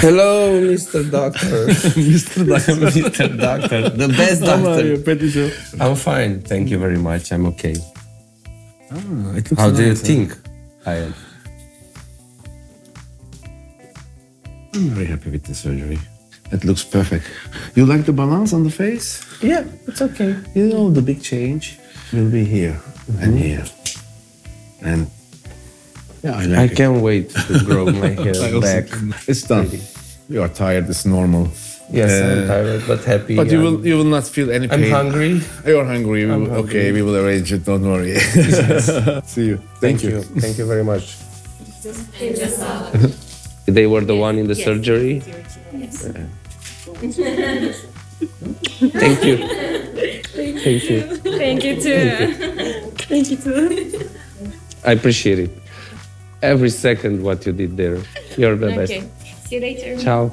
[0.00, 1.10] Hello, Mr.
[1.10, 1.68] Doctor.
[2.10, 2.44] Mr.
[2.46, 2.74] Doctor.
[2.74, 3.36] Mr.
[3.36, 3.90] Doctor.
[3.90, 4.70] The best How doctor.
[4.70, 5.50] are you, Petit Joe?
[5.80, 6.40] I'm fine.
[6.40, 7.30] Thank you very much.
[7.32, 7.74] I'm okay.
[8.90, 10.06] Ah, it looks How do you nice, huh?
[10.06, 10.28] think
[10.87, 11.14] I am?
[14.74, 15.99] I'm very happy with the surgery.
[16.53, 17.30] It looks perfect.
[17.74, 19.24] You like the balance on the face?
[19.43, 20.37] Yeah, it's okay.
[20.55, 21.78] You know, the big change
[22.12, 22.80] will be here
[23.20, 23.39] and mhm.
[23.39, 23.64] here.
[24.82, 25.11] And
[26.22, 26.76] yeah, I like I it.
[26.76, 28.89] can't wait to grow my hair back.
[28.89, 29.14] can.
[29.26, 29.70] It's done.
[30.28, 30.89] You are tired.
[30.89, 31.51] It's normal.
[31.91, 33.37] Yes, I'm Uh, tired but happy.
[33.37, 34.85] But you I'm- will you will not feel any pain.
[34.85, 35.41] I'm hungry.
[35.66, 36.24] You're hungry.
[36.26, 36.80] We I'm will, hungry.
[36.80, 37.64] Okay, we will arrange it.
[37.64, 38.16] Don't worry.
[39.32, 39.57] See you.
[39.80, 40.22] Thank you.
[40.43, 41.05] Thank you very much.
[43.66, 45.20] They were the one in the surgery.
[49.03, 49.37] Thank you.
[50.66, 50.99] Thank you.
[51.41, 52.03] Thank you too.
[53.09, 54.11] Thank you too.
[54.85, 55.51] I appreciate it.
[56.43, 57.99] Every second what you did there.
[58.37, 58.93] You're the best.
[58.93, 59.03] Okay.
[59.49, 59.97] See you later.
[60.03, 60.32] Ciao.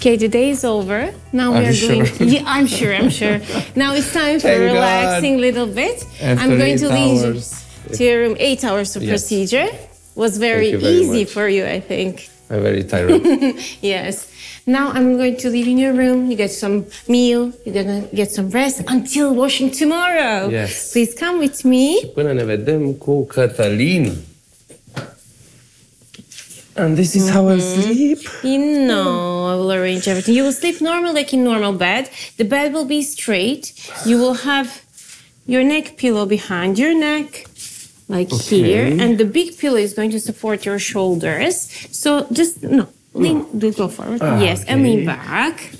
[0.00, 1.12] Okay, the day is over.
[1.30, 2.04] Now we Are you going.
[2.06, 2.26] sure?
[2.26, 2.94] Yeah, I'm sure.
[2.94, 3.38] I'm sure.
[3.76, 6.02] Now it's time for Thank relaxing a little bit.
[6.22, 7.42] After I'm going to leave you
[7.96, 8.36] to your room.
[8.38, 9.10] Eight hours of Yes.
[9.12, 9.68] procedure
[10.14, 11.32] was very, very easy much.
[11.34, 12.30] for you, I think.
[12.48, 13.20] I'm very tired.
[13.94, 14.14] yes.
[14.66, 16.30] Now I'm going to leave you in your room.
[16.30, 17.52] You get some meal.
[17.66, 20.48] You're gonna get some rest until washing tomorrow.
[20.48, 20.92] Yes.
[20.92, 22.00] Please come with me.
[22.14, 24.12] Până ne vedem cu Cătălin.
[26.80, 28.20] And this is how I sleep?
[28.42, 28.58] You
[28.88, 30.34] know, I will arrange everything.
[30.34, 32.08] You will sleep normal, like in normal bed.
[32.38, 33.64] The bed will be straight.
[34.06, 34.82] You will have
[35.46, 37.46] your neck pillow behind your neck,
[38.08, 38.98] like here, Okay.
[39.02, 41.56] and the big pillow is going to support your shoulders.
[42.02, 44.20] So just no, lean, do go forward.
[44.22, 45.06] Ah, yes, and lean okay.
[45.06, 45.72] back.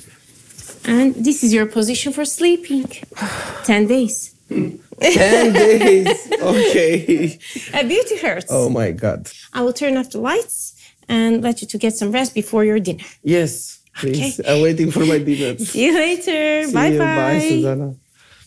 [0.84, 2.88] And this is your position for sleeping.
[3.64, 4.34] Ten days.
[4.48, 6.28] 10 days.
[6.42, 7.38] Okay.
[7.72, 8.46] A beauty hurts.
[8.50, 9.30] Oh my God.
[9.54, 10.74] I will turn off the lights
[11.10, 13.04] and let you to get some rest before your dinner.
[13.22, 14.40] Yes, please.
[14.48, 15.58] I'm waiting for my dinner.
[15.58, 16.64] See you later.
[16.68, 16.98] See bye you.
[16.98, 17.16] bye.
[17.16, 17.94] Bye, Susanna.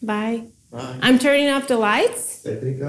[0.02, 0.44] Bye.
[1.06, 2.42] I'm turning off the lights.
[2.44, 2.80] Radu,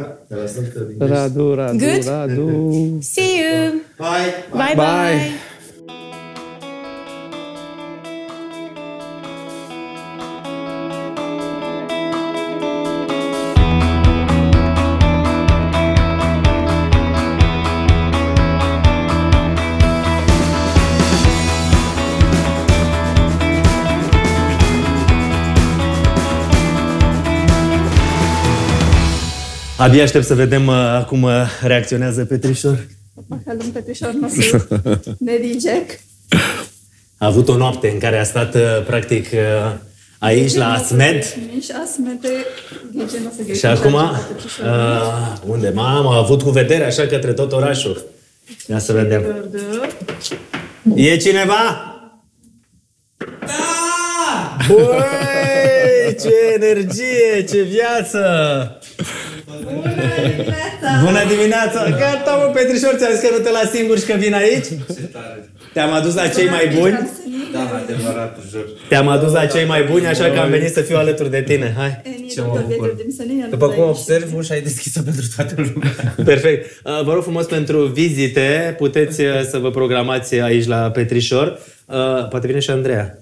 [1.60, 2.02] Radu, Good.
[2.02, 3.04] Radu.
[3.04, 3.84] See you.
[3.98, 4.44] Bye.
[4.50, 4.76] Bye bye.
[4.76, 5.38] Bye.
[29.78, 32.86] Abia aștept să vedem uh, cum uh, reacționează Petrișor.
[33.28, 34.66] Bakalım Petrișor nasıl
[35.26, 36.00] ne diyecek?
[37.18, 39.72] A avut o noapte în care a stat uh, practic uh,
[40.18, 42.28] aici la Asmed Gitmiş Asmet'e
[42.96, 43.58] gece nasıl geçmiş?
[43.58, 44.66] și acum acaba Petrișor?
[44.66, 45.70] uh, unde?
[45.74, 48.04] Mamă, a avut cu vedere așa către tot orașul.
[48.66, 49.22] Ia să vedem.
[49.22, 49.88] Gördü.
[50.94, 51.94] E cineva?
[53.40, 54.56] Da!
[54.68, 58.20] Băi, ce energie, ce viață!
[61.04, 61.80] Bună dimineața!
[61.90, 64.66] Gata, mă, Petrișor, ți-am zis că nu te las singur și că vin aici?
[65.72, 66.98] Te-am adus la cei mai buni?
[67.52, 68.64] Da, adevărat, jur.
[68.88, 71.74] Te-am adus la cei mai buni, așa că am venit să fiu alături de tine.
[71.76, 72.00] Hai!
[72.04, 72.86] En iyi Ce mă doktor bucur.
[72.88, 73.50] getirdim senin yanına.
[73.50, 76.14] După cum observ, ușa e deschisă pentru toată lumea.
[76.24, 76.80] Perfect.
[76.84, 81.58] Uh, Vă rog frumos pentru vizite, puteți uh, să vă programați aici la Petrișor.
[81.86, 83.18] Uh, Poate vine și Andreea.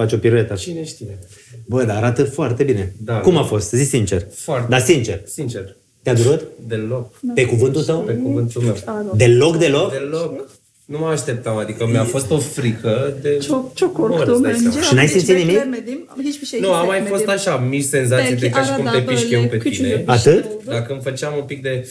[0.00, 0.54] Face o piruetă.
[0.54, 1.18] Cine știe?
[1.66, 2.92] Bă, dar arată foarte bine.
[3.04, 3.14] Da.
[3.18, 3.70] Cum a fost?
[3.72, 4.26] Zi sincer.
[4.34, 4.66] Foarte.
[4.70, 5.20] Dar sincer.
[5.26, 5.76] Sincer.
[6.02, 6.40] Te-a durut?
[6.68, 7.12] Deloc.
[7.34, 7.98] Pe cuvântul tău?
[8.00, 8.76] Pe cuvântul meu.
[9.14, 9.92] Deloc, deloc?
[9.92, 10.48] Deloc.
[10.84, 13.38] Nu mă așteptam, adică mi-a fost o frică de...
[13.38, 14.74] Çok çok Mor, korktum îți dai seama.
[14.74, 14.86] önce.
[14.86, 15.54] Și n-ai ama hiç simțit nimic?
[15.54, 16.06] beklemedim.
[16.08, 17.26] Ama hiçbir şey Nu, a mai hissetmedim.
[17.26, 19.68] fost așa, mici senzații de Belki ca și cum arada te pișcă eu böyle pe
[19.68, 19.88] tine.
[19.88, 20.22] küçücük bir Atât?
[20.44, 20.62] şey oldu.
[20.70, 21.86] Dacă îmi făceam un pic de...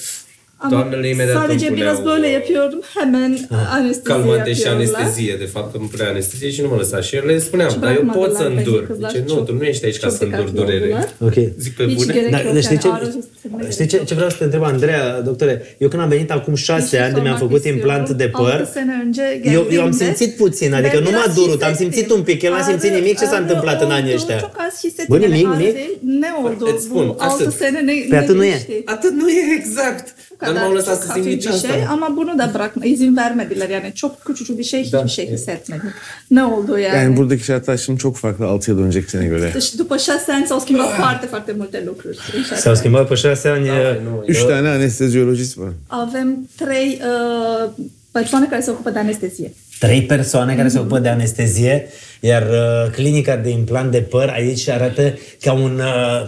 [0.62, 2.80] Ama Doamnele imediat îmi sadece biraz puneau böyle yapıyordum.
[2.96, 3.38] Hemen
[3.72, 5.00] anestezi calmante și yapıyorlar.
[5.00, 5.36] anestezie.
[5.40, 7.02] De fapt, îmi punea anestezie și nu mă lăsa.
[7.02, 8.86] Și eu le spuneam, Și dar eu pot să bırakmadılar beni îndur.
[8.88, 9.10] kızlar.
[9.10, 10.84] Zice, nu, Çok- tu nu ești aici ca çok să îndur dikkatli durere.
[10.84, 11.10] oldular.
[11.28, 11.38] Ok.
[11.64, 12.14] Zic pe Hiç bune?
[12.14, 12.54] gerek Dar, yok.
[12.54, 15.54] dar știi, yani ce, ağrı hissetmeye știi ce, ce vreau să te întreb, Andreea, doctore?
[15.78, 18.94] Eu când am venit acum șase ani de mi-am făcut implant de păr, 6 sene
[19.06, 21.92] önce eu, eu am geldiğimde simțit puțin, adică ben nu m-a biraz durut, am hissettim.
[21.92, 24.22] simțit un pic, el n-a simțit Ağrı- nimic, ce s-a ağrı întâmplat în anii oldu,
[24.22, 24.38] ăștia?
[24.40, 25.06] Çok az hissettim.
[25.10, 25.74] Bă, yani nimic, ağrı nimic.
[25.76, 25.98] değil.
[26.24, 27.54] Ne oldu Îți spun, bu 6 atât.
[27.54, 28.50] sene ne, Pe ne atât nu e.
[28.50, 28.82] geçti?
[28.86, 30.06] Atât nu e exact.
[30.42, 31.90] Bu Dar nu m-au kadar lăsat çok să simt hafif nici bir şey asta.
[31.92, 34.98] ama bunu da bırakma izin vermediler yani çok küçücük bir şey Da.
[34.98, 35.92] hiçbir şey hissetmedim.
[36.32, 36.96] Ne oldu yani?
[36.98, 39.52] Yani buradaki şartlar şimdi çok farklı 6 yıl öncekine göre.
[39.54, 42.18] Deci după șase ani s-au schimbat foarte, foarte multe lucruri.
[42.38, 42.80] în șase S-au ani.
[42.80, 43.68] schimbat pe șase ani.
[44.04, 45.72] nu, Üç tane anesteziologist var.
[45.88, 47.70] Avem trei uh,
[48.12, 49.54] persoane care se ocupă de anestezie.
[49.80, 51.88] Trei persoane care se ocupă de anestezie,
[52.20, 56.28] iar uh, clinica de implant de păr aici arată ca un uh,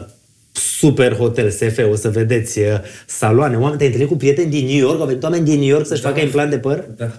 [0.82, 1.78] super hotel SF.
[1.92, 2.66] O să vedeți uh,
[3.08, 3.56] saloane.
[3.58, 5.00] Oameni, te-ai întâlnit cu prieteni din New York?
[5.00, 6.86] Au venit oameni din New York să-și facă implant de păr?
[6.98, 7.12] Da.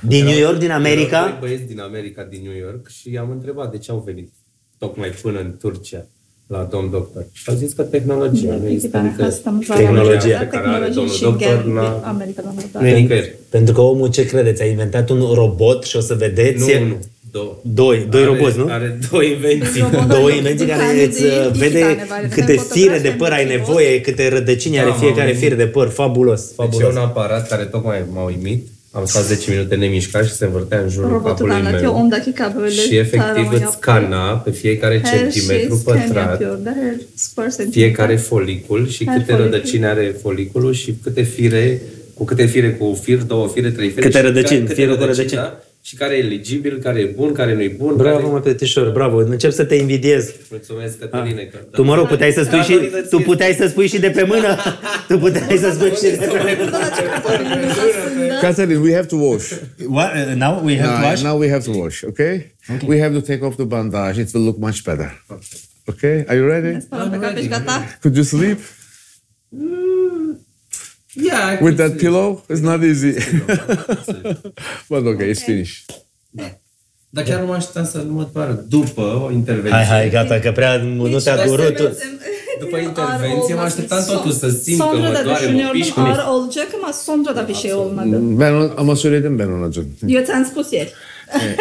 [0.00, 1.20] Din New York, din Erau America?
[1.22, 4.32] doi băieți din America, din New York și i-am întrebat de ce au venit
[4.78, 6.06] tocmai până în Turcia
[6.46, 7.26] la domn doctor.
[7.32, 9.76] Și au zis că tehnologia nu İki este tane adică hastamız var.
[9.76, 10.38] Tehnologia.
[10.38, 12.00] pe care are Teknoloji domnul için doctor geldi n-a...
[12.12, 12.80] Amerika'dan orada.
[12.80, 13.34] Nu e nicăieri.
[13.48, 16.78] Pentru că omul, ce credeți, a inventat un robot și o să vedeți...
[16.78, 16.98] Nu, nu.
[17.32, 17.56] Două.
[17.62, 18.66] Doi, doi Are- roboți, nu?
[18.70, 19.84] Are două invenții.
[20.08, 24.88] Două invenții care îți uh, vede câte fire de păr ai nevoie, câte rădăcini are
[24.88, 25.88] Da, fiecare m-am fir de păr.
[25.88, 26.90] Fabulos, Deci e fabulos.
[26.92, 28.66] un aparat care tocmai m-a uimit.
[28.90, 32.08] Am stat 10 minute nemișcat și se învârtea în jurul Robotul capului anlatıyor meu.
[32.10, 33.76] 10 dakika böyle Și efectiv tarama îți yaptı.
[33.80, 37.80] scana pe fiecare Her şey centimetru scan pătrat yapıyor da her spor centimetre.
[37.80, 39.50] fiecare folicul și Her câte folicul.
[39.50, 41.80] rădăcini are foliculul și câte fire,
[42.14, 44.00] cu câte fire cu fir, două fire, trei fire.
[44.06, 45.40] Câte și rădăcini, câte firul cu rădăcini.
[45.82, 45.88] Da?
[45.88, 47.96] Și care e eligibil, care e bun, care nu e bun.
[47.96, 48.28] Bravo, care...
[48.28, 49.16] mă, Petișor, bravo.
[49.16, 50.32] Încep să te invidiez.
[50.50, 51.42] Mulțumesc, Cătăline.
[51.42, 51.58] Că...
[51.70, 53.24] Tu, mă rog, puteai să spui și, Datorită tu ție.
[53.24, 54.56] puteai să spui și de pe mână.
[55.08, 56.78] Tu puteai să spui și de pe mână.
[58.40, 59.52] Catherine, we have to wash.
[59.88, 60.12] What?
[60.14, 61.22] Uh, now we have to now, wash?
[61.22, 62.52] now we have to wash, okay?
[62.86, 64.20] We have to take off the bandage.
[64.20, 65.24] It will look much better.
[65.84, 66.24] Okay?
[66.28, 66.80] Are you ready?
[66.80, 67.98] Spălăm pe cap, ești gata?
[68.00, 68.58] Could you sleep
[71.14, 72.00] Yeah, I with could that sleep.
[72.00, 72.42] pillow?
[72.50, 73.12] It's not easy.
[74.88, 75.84] but okay, it's finished.
[77.10, 79.72] Dar chiar nu mă așteptam să nu mă doară după o intervenție.
[79.72, 81.76] Hai, hai, gata, că prea nu te-a durut.
[81.76, 81.88] Tu,
[82.60, 86.00] După intervenție mă așteptam totuși să simt că Sonra mă da doare, mă düşünüyorum pișcă.
[86.00, 88.16] ağır olacak ama sonra da bir şey olmadı.
[88.16, 89.96] Ben o- ama söyledim ben ona dün.
[90.06, 90.90] Eu ți-am spus ieri.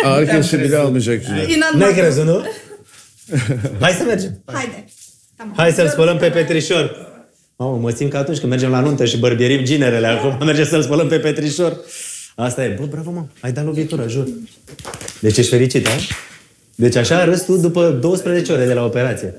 [0.04, 1.54] Ağır kesi bile almayacak şimdi.
[1.54, 1.80] İnanmadım.
[1.80, 2.42] N-ai crezut, nu?
[3.80, 4.38] Hai să mergem.
[4.46, 4.86] Haide.
[5.38, 5.54] Tamam.
[5.58, 7.11] Hai să-l spălăm pe Petrișor.
[7.64, 10.08] Mamă, mă simt ca atunci când mergem la nuntă și bărbierim ginerele.
[10.08, 11.78] Acum mergem să-l spălăm pe Petrișor.
[12.36, 12.76] Asta e.
[12.80, 13.24] Bă, bravo, mă.
[13.40, 14.28] Ai dat lovitură, jur.
[15.20, 15.90] Deci ești fericit, a?
[16.76, 19.36] Deci așa arăți tu după 12 ore de la operație.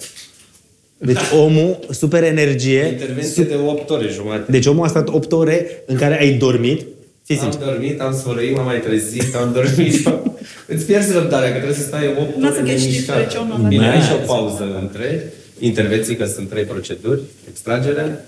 [0.98, 2.84] Deci omul, super energie.
[2.92, 4.50] Intervenție de 8 ore jumate.
[4.50, 6.80] Deci omul a stat 8 ore în care ai dormit.
[7.24, 7.68] Fii Am sincer.
[7.68, 10.08] dormit, am sfărăit, m-am mai trezit, am dormit.
[10.74, 13.16] Îți pierzi răbdarea, că trebuie să stai 8 Nasıl ore geçti nemișcat.
[13.16, 13.68] süreç onunla?
[13.68, 14.26] Bine, ai și o Nice.
[14.26, 15.32] pauză între
[15.66, 17.20] intervenții, că sunt trei proceduri.
[17.50, 18.24] Extragere,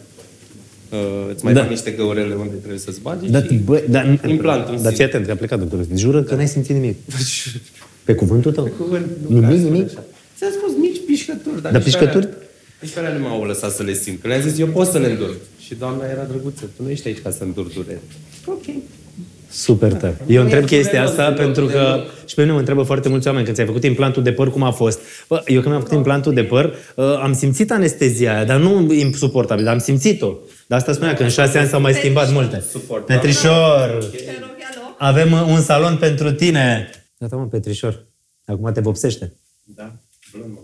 [0.90, 0.98] uh,
[1.34, 1.60] îți mai Da.
[1.62, 1.66] da.
[1.68, 4.94] niște găurele unde trebuie să-ți bagi Da, și bă, da, implantul în Dar sine.
[4.94, 5.86] fii atent, că a plecat doctorul.
[5.94, 6.96] Jură că n-ai simțit nimic.
[8.04, 8.64] Pe cuvântul tău?
[8.78, 9.88] Cuvânt, Nimic, nu nimic?
[10.36, 11.62] Ți-am spus mici pișcături.
[11.62, 12.24] Dar, Dar nici pe pișcături?
[12.26, 12.38] alea-
[12.80, 14.20] Nici pe alea nu m-au lăsat să le simt.
[14.20, 15.34] Că le-am zis, eu pot să le îndur.
[15.60, 16.70] Și doamna era drăguță.
[16.76, 18.00] Tu nu ești aici ca să îndur durere.
[18.46, 18.64] Ok.
[19.54, 20.16] Super tare.
[20.26, 22.26] Eu întreb chestia deloc, asta deloc, pentru că deloc.
[22.26, 24.62] și pe mine mă întreabă foarte mulți oameni când ți-ai făcut implantul de păr, cum
[24.62, 25.00] a fost?
[25.28, 28.92] Bă, eu când mi-am făcut implantul de păr, uh, am simțit anestezia aia, dar nu
[28.92, 30.34] insuportabil, dar am simțit-o.
[30.66, 32.64] Dar asta spunea că în șase ani s-au mai schimbat multe.
[33.06, 34.10] Petrișor,
[34.98, 36.90] avem uh, un salon pentru tine.
[37.18, 38.06] Gata, mă, Petrișor.
[38.44, 39.32] Acum te vopsește.
[39.64, 39.92] Da.
[40.32, 40.58] Blând, mă.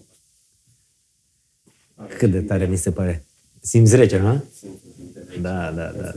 [2.18, 3.24] Cât de tare mi se pare.
[3.61, 4.45] Simți rece, nu?
[5.41, 6.12] Da, da, da.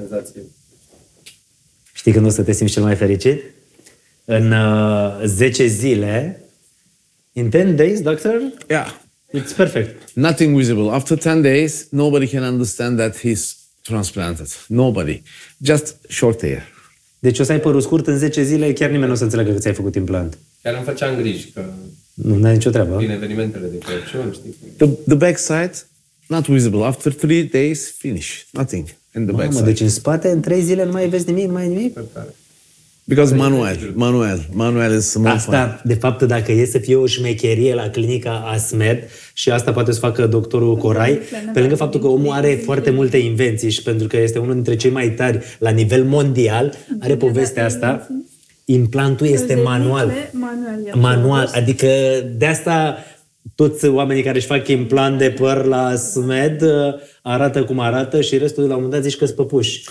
[2.04, 2.12] Senzație.
[2.12, 3.42] Știi când o să te simți cel mai fericit?
[4.26, 6.44] În uh, 10 zile,
[7.34, 8.94] in 10 days, doctor, Yeah.
[9.38, 10.10] it's perfect.
[10.14, 10.90] Nothing visible.
[10.92, 13.42] After 10 days, nobody can understand that he's
[13.82, 14.48] transplanted.
[14.68, 15.22] Nobody.
[15.64, 16.62] Just short hair.
[17.20, 19.52] Deci o să ai părul scurt în 10 zile, chiar nimeni nu o să înțeleagă
[19.52, 20.38] că ți-ai făcut implant.
[20.62, 21.64] Chiar îmi făceam griji că
[22.14, 22.98] Nu ai nicio treabă.
[22.98, 24.56] din evenimentele de Crăciun, știi?
[24.78, 25.72] The, the backside,
[26.28, 26.84] not visible.
[26.86, 28.42] After three days, finish.
[28.52, 29.66] Nothing in the Mamă, backside.
[29.66, 32.00] deci în spate, în 3 zile, nu mai vezi nimic, nu mai ai nimic?
[33.06, 35.38] Because manual, manual, manual is more fun.
[35.38, 38.98] Asta, de fapt, dacă e să fie o șmecherie la clinica Asmed,
[39.34, 41.20] și asta poate să facă doctorul Corai,
[41.54, 44.76] pe lângă faptul că omul are foarte multe invenții și pentru că este unul dintre
[44.76, 48.08] cei mai tari la nivel mondial, are povestea asta,
[48.66, 50.14] implantul este manual.
[50.32, 51.00] Manual.
[51.00, 51.88] Manual, adică
[52.38, 52.98] de asta
[53.56, 56.70] toți oamenii care își fac implant de păr la SMED uh,
[57.22, 59.84] arată cum arată și restul la un moment dat zici că sunt păpuși.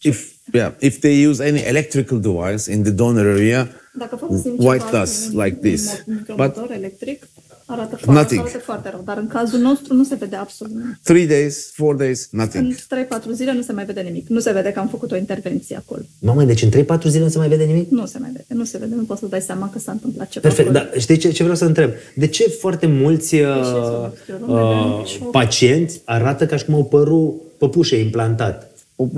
[0.00, 3.68] If yeah, if they use any electrical device in the donor area,
[3.98, 5.90] Dacă folosim white ceva dust cu un like this.
[5.90, 7.28] mo- But micromotor electric,
[7.72, 8.40] arată foarte, Nothing.
[8.40, 9.02] arată foarte rău.
[9.04, 10.96] Dar în cazul nostru nu se vede absolut nimic.
[11.02, 12.64] three days, four days, nothing.
[12.90, 14.28] În 3-4 zile nu se mai vede nimic.
[14.28, 16.02] Nu se vede că am făcut o intervenție acolo.
[16.18, 16.72] Mamă, deci în 3-4
[17.06, 17.90] zile nu se mai vede nimic?
[17.90, 18.44] Nu se mai vede.
[18.48, 18.94] Nu se vede.
[18.94, 20.84] Nu poți să dai seama că s-a întâmplat ceva Perfect, acolo.
[20.90, 21.90] dar știi ce, ce vreau să întreb?
[22.14, 24.08] De ce foarte mulți uh,
[24.46, 28.70] uh, pacienți arată ca și cum au părul păpușe implantat?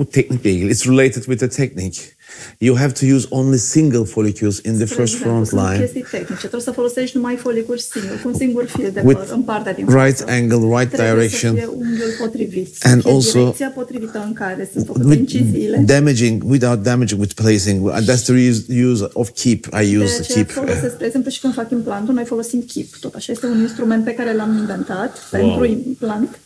[0.09, 1.99] Technically, it's related with the technique.
[2.59, 5.79] You have to use only single follicles in the Spre first exemplu, front sunt line.
[5.79, 6.33] chestii tehnice.
[6.37, 9.73] Trebuie să folosești numai folicuri singuri, cu un singur fil de With păr în partea
[9.73, 10.25] din right față.
[10.31, 11.51] angle, right Trebuie direction.
[11.55, 12.75] să fie unghiul potrivit.
[12.75, 15.83] Să And fie also direcția potrivită în care să făcute With inciziile.
[15.85, 17.89] damaging, without damaging with placing.
[17.89, 18.59] And that's the use,
[18.91, 19.65] use of keep.
[19.65, 20.49] I De use the aceea keep.
[20.51, 22.95] folosesc, spre exemplu, și când fac implantul, noi folosim chip.
[22.99, 26.39] Tot așa este un instrument pe care l-am inventat pentru implant.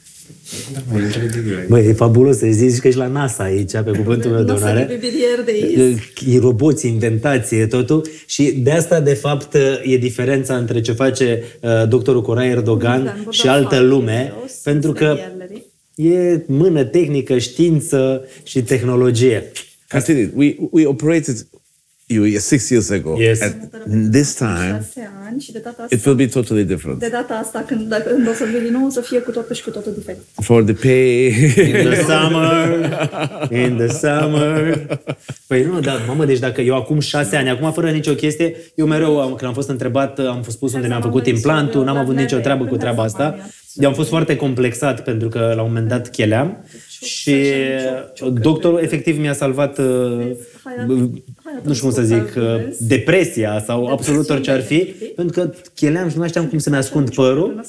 [1.67, 4.69] Băi, e fabulos să zici că ești la NASA aici, pe cuvântul meu de Nossa
[4.69, 4.99] onoare.
[4.99, 5.57] Biblier de
[6.25, 6.35] is.
[6.35, 8.05] E roboți, inventație, totul.
[8.25, 13.31] Și de asta, de fapt, e diferența între ce face uh, doctorul Corai Erdogan Da,
[13.31, 15.17] și altă lume, pentru că
[15.95, 19.51] e mână tehnică, știință și tehnologie.
[19.87, 21.47] Cassidy, we, we operated
[22.11, 23.15] you six years ago.
[23.21, 23.41] Yes.
[23.41, 23.55] At
[24.11, 26.99] this time, șase ani și de data asta, it will be totally different.
[26.99, 29.31] de data asta când, dacă, când o să vii din nou, o să fie cu
[29.31, 30.19] totul și cu totul diferit.
[30.41, 31.25] For the pay.
[31.67, 32.89] In the summer,
[33.51, 34.87] in the summer.
[35.47, 38.85] Păi nu, da, mamă, deci dacă eu acum șase ani, acum fără nicio chestie, eu
[38.85, 42.15] mereu, am- când am fost întrebat, am fost spus unde mi-am făcut implantul, n-am avut
[42.15, 43.37] nicio treabă cu treaba asta.
[43.75, 46.65] Eu am fost foarte complexat pentru că la un moment dat cheleam
[47.01, 47.45] și
[48.33, 49.79] doctorul efectiv mi-a salvat,
[50.87, 51.09] uh,
[51.63, 52.43] nu știu cum să zic, uh,
[52.79, 54.77] depresia sau absolut orice ar fi,
[55.15, 57.59] pentru că cheleam și nu mai știam cum să-mi ascund părul.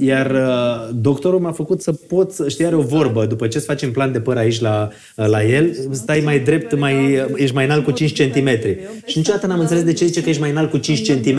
[0.00, 3.66] Iar uh, doctorul m-a făcut să pot, să- știi, are o vorbă, după ce îți
[3.66, 7.84] faci implant de păr aici la, la el, stai mai drept, mai, ești mai înalt
[7.84, 8.48] cu 5 cm.
[9.06, 11.36] Și niciodată n-am înțeles de ce zice că ești mai înalt cu 5 cm.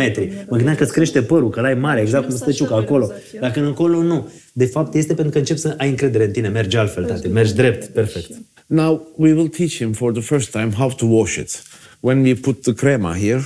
[0.49, 3.11] Mă gândeam că îți crește părul, că l-ai mare, exact cum stă ciuca acolo.
[3.39, 4.29] Dacă încolo nu.
[4.53, 7.53] De fapt, este pentru că începi să ai încredere în tine, mergi altfel, tate, mergi
[7.55, 8.29] drept, perfect.
[8.69, 11.63] Now we will teach him for the first time how to wash it.
[12.01, 13.43] When we put the crema here,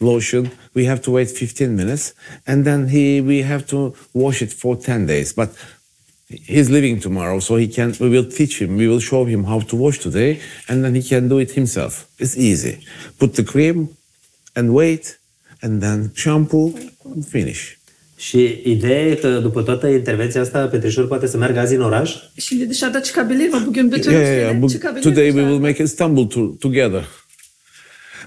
[0.00, 2.14] lotion, we have to wait 15 minutes,
[2.46, 5.32] and then he we have to wash it for 10 days.
[5.32, 5.50] But
[6.28, 7.94] he's leaving tomorrow, so he can.
[8.00, 8.76] We will teach him.
[8.76, 12.10] We will show him how to wash today, and then he can do it himself.
[12.18, 12.84] It's easy.
[13.18, 13.96] Put the cream,
[14.56, 15.18] and wait,
[15.62, 17.78] and then shampoo, and finish.
[18.28, 22.14] Și ideea e că după toată intervenția asta, Petrișor poate să meargă azi în oraș?
[22.36, 23.62] Şimdi dışarıda çıkabilir mi?
[23.64, 24.44] Bugün bütün Yeah, yeah, yeah.
[24.44, 25.50] şeyler But çıkabilir today we dışarı.
[25.52, 27.04] will make Istanbul to, together.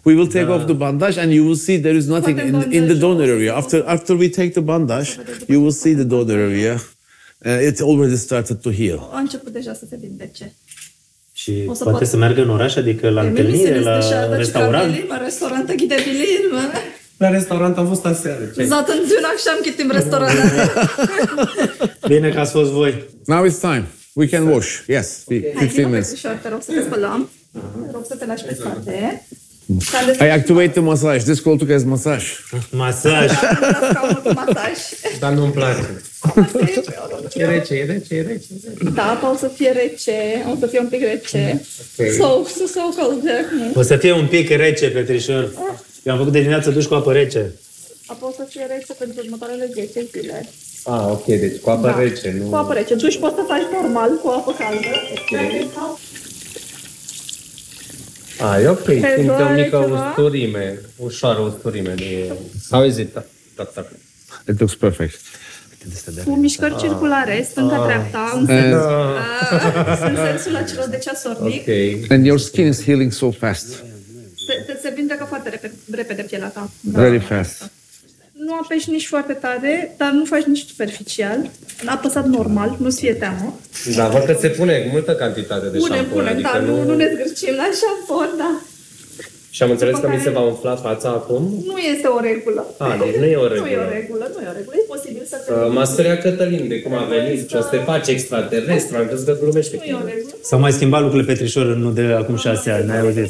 [0.03, 2.85] We will take off the bandage, and you will see there is nothing in, in
[2.87, 3.55] the donor area.
[3.55, 5.09] After after we take the bandage,
[5.47, 6.73] you will see the donor area.
[7.45, 9.09] Uh, it already started to heal.
[9.13, 10.53] A început deja să se vindece.
[11.33, 13.97] Și O să poate pot- să meargă în oraș, adică la Emil, întâlnire, se la
[13.99, 14.83] dışarıda restaurant?
[14.93, 15.17] çıkabilir mi?
[15.23, 16.59] Restoranta gidebilir mi?
[17.17, 18.43] La restaurant am fost aseară.
[18.55, 18.63] Ce?
[18.65, 20.33] Zaten dün akşam gittim restorana.
[22.07, 23.03] Bine că ați fost voi.
[23.25, 23.85] Now it's time.
[24.13, 24.69] We can wash.
[24.87, 26.07] Yes, Hai, 15 vină minutes.
[26.09, 27.29] Petrișor, te rog să te spălăm.
[27.85, 29.27] Te rog să te lași pe spate.
[30.25, 31.17] I activate the massage.
[31.23, 32.25] This called to get massage.
[32.71, 33.31] Masaj.
[33.91, 34.77] Scaunul cu masaj.
[35.19, 35.79] Dar nu-mi place.
[37.33, 38.45] E rece, e rece, e rece.
[38.93, 41.61] Da, apa o să fie rece, o să fie un pic rece.
[41.99, 42.07] Ok.
[42.17, 43.45] Soğuk su soğuk olacak.
[43.75, 45.51] O să fie un pic rece, Petrișor.
[46.07, 47.53] Eu am făcut de dimineață duș cu apă rece.
[48.05, 50.49] Apa o să fie rece pentru următoarele 10 zile.
[50.83, 51.99] Ah, ok, deci cu apă Da.
[51.99, 52.45] rece, nu...
[52.49, 52.95] Cu apă rece.
[52.95, 54.87] Duș poți să faci normal cu apă caldă.
[58.39, 60.07] Ah, e ok, Pe simte o doare mică ceva?
[60.09, 61.93] usturime, ușoară usturime.
[61.97, 62.33] Nu e...
[62.71, 63.13] How is it,
[63.55, 63.85] doctor?
[64.47, 65.19] It looks perfect.
[66.25, 71.69] Cu mișcări circulare, stânga-dreapta, în, And- sens, Ah, în sensul acela de ceasornic.
[72.11, 73.83] And your skin is healing so fast,
[74.87, 76.69] Se, se, se vindecă foarte repede, repede pielea ta.
[76.81, 77.71] very fast.
[78.31, 81.49] Nu apeși nici foarte tare, dar nu faci nici superficial.
[81.85, 83.59] A apăsat normal, nu-ți fie teamă.
[83.95, 86.75] Da, văd că se pune multă cantitate de Pune, șampon, pune, adică da, nu...
[86.75, 88.61] nu, nu ne zgârcim la șampon, da.
[89.55, 91.63] Și am înțeles După că mi se care- va umfla fața acum?
[91.65, 92.61] Nu este o regulă.
[92.77, 93.89] Ah, deci nu e o Nu e o regulă.
[93.99, 94.75] regulă, nu e o regulă.
[94.81, 95.51] E posibil să te...
[95.53, 99.05] Uh, M-a speriat Cătălin de cum a venit, ce o să te faci extraterestru, am
[99.07, 100.11] crezut că glumești cu Nu e o tine.
[100.13, 100.33] regulă.
[100.49, 103.29] S-au mai schimbat lucrurile, Petrișor, nu de acum șase ani, n-ai auzit?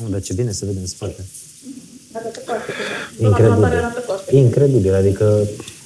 [0.00, 1.20] Nu, dar ce bine să vedem în spate.
[2.12, 2.88] Arată foarte bine.
[3.18, 3.50] La Incredibil.
[3.50, 4.40] laboratoare arată foarte bine.
[4.42, 5.24] Incredibil, adică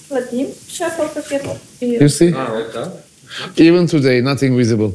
[0.08, 1.56] Plătim și asta o să fie tot.
[1.98, 2.32] You see?
[2.34, 2.92] Ah, da?
[3.54, 4.90] Even today, nothing visible.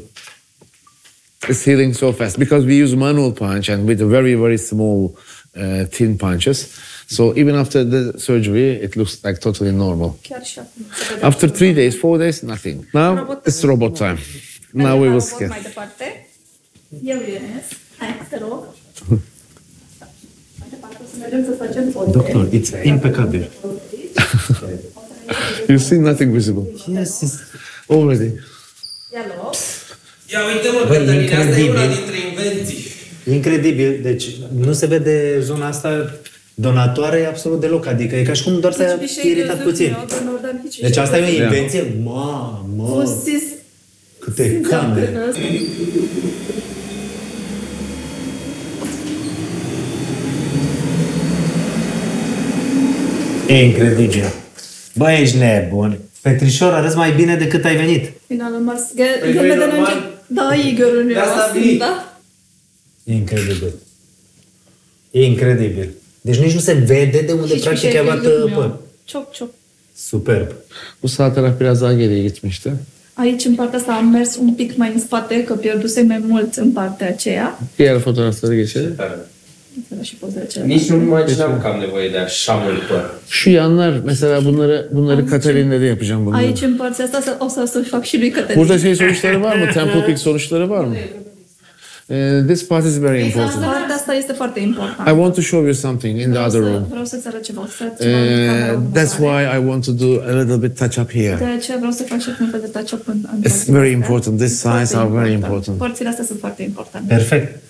[1.47, 5.17] It's healing so fast because we use manual punch and with very, very small,
[5.55, 6.79] uh, thin punches.
[7.07, 10.17] So even after the surgery, it looks like totally normal.
[10.21, 10.85] Chiar și acum.
[10.93, 12.87] se vede After three days, four days, nothing.
[12.93, 14.17] Now it's robot time.
[14.71, 15.47] Now we will Robot scan.
[15.47, 16.27] Mai departe.
[17.03, 17.65] Eu Iones.
[17.97, 18.63] Hai, te rog.
[20.59, 22.11] Mai departe o să mergem să facem poze.
[22.11, 23.49] Doctor, it's impeccable.
[25.67, 26.63] You see nothing visible.
[26.87, 27.39] Yes, it's...
[27.87, 28.33] Already.
[29.13, 29.55] Ia loc.
[30.33, 31.95] Ia uite mă, Băi, Cătălin, asta e una incredibil.
[31.95, 32.77] dintre invenții.
[33.33, 33.99] Incredibil.
[34.01, 34.25] Deci
[34.65, 36.13] nu se vede zona asta
[36.55, 37.85] donatoare absolut deloc.
[37.87, 39.85] Adică e ca și cum doar s-a Hiçbir şey iritat puțin.
[39.85, 40.21] gözükmüyor.
[40.21, 41.53] Ben oradan hiçbir Deci şey asta e o görmüyorum.
[41.53, 41.83] invenție?
[42.03, 43.43] Mamă, Bu siz
[44.19, 45.01] câte siz camere.
[45.11, 45.35] yaptınız.
[53.47, 54.23] E incredibil.
[54.95, 55.97] Bă, ești nebun.
[56.21, 58.09] Petrișor, arăți mai bine decât ai venit.
[58.27, 58.81] İnanılmaz.
[58.95, 59.79] Gel, Păi, gelmeden normal.
[59.79, 59.99] önce
[60.35, 61.61] daha iyi görünüyor De asta vin.
[61.79, 62.03] aslında.
[63.07, 63.71] Incredibil.
[65.13, 65.89] Incredibil.
[66.25, 68.55] Deci nici nu se vede de unde Hiçbir practic şey ai luat uh, gözükmüyor.
[68.61, 68.69] păr.
[69.07, 69.49] Çok çok.
[69.95, 70.47] Superb.
[71.03, 72.71] Bu sağ taraf biraz daha geriye gitmişti.
[73.17, 76.55] Aici, în partea asta, am mers un pic mai în spate, că pierdusem mai mult
[76.55, 77.59] în partea aceea.
[77.79, 78.95] Diğer fotoğraflara geçelim.
[78.95, 79.19] Să
[80.01, 80.65] și pozele cele.
[80.65, 83.13] Nici nu imaginam că am nevoie de așa mult păr.
[83.29, 86.43] Şu yanlar mesela bunları bunları Katarin'de de yapacağım bunları.
[86.45, 88.55] Aici, în partea asta, să- o să, să fac și lui Cătălin.
[88.61, 89.65] Burada şey sonuçları var mı?
[89.73, 90.93] Temple Peak sonuçları var mă?
[92.07, 93.63] Uh, this part is very important.
[93.63, 95.11] Partea asta este foarte I importantă.
[95.11, 96.83] want to show you something in the other room.
[96.89, 97.67] vreau să-ți arăt ceva.
[97.77, 99.45] Să arăt ceva în camera Uh, that's următoare.
[99.47, 101.45] why I want to do a little bit touch up De here.
[101.57, 103.97] aceea vreau să fac și un fel de touch-up în, în It's părțile very astea.
[104.01, 104.37] important.
[104.37, 105.77] These Foarte signs are very important.
[105.77, 107.13] Părțile astea sunt foarte importante.
[107.15, 107.60] Perfect.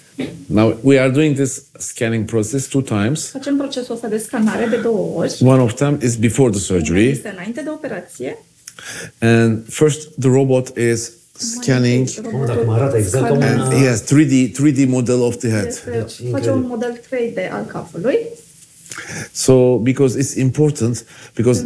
[0.46, 3.30] Now we are doing this scanning process two times.
[3.30, 5.38] Facem procesul ăsta de scanare de două ori.
[5.44, 8.38] One of them is before the surgery, Este înainte de operație.
[9.20, 12.10] and first the robot is scanning.
[12.10, 13.42] Cum dacă mă arată exact ca un...
[13.42, 15.68] And yes, 3D 3D model of the head.
[15.68, 18.18] Este, face un model 3D al capului.
[19.34, 21.03] So, because it's important,
[21.36, 21.64] because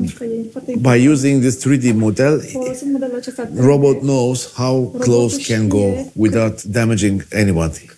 [0.78, 2.40] by using this 3D model,
[3.54, 7.90] robot knows how close can go without damaging anybody.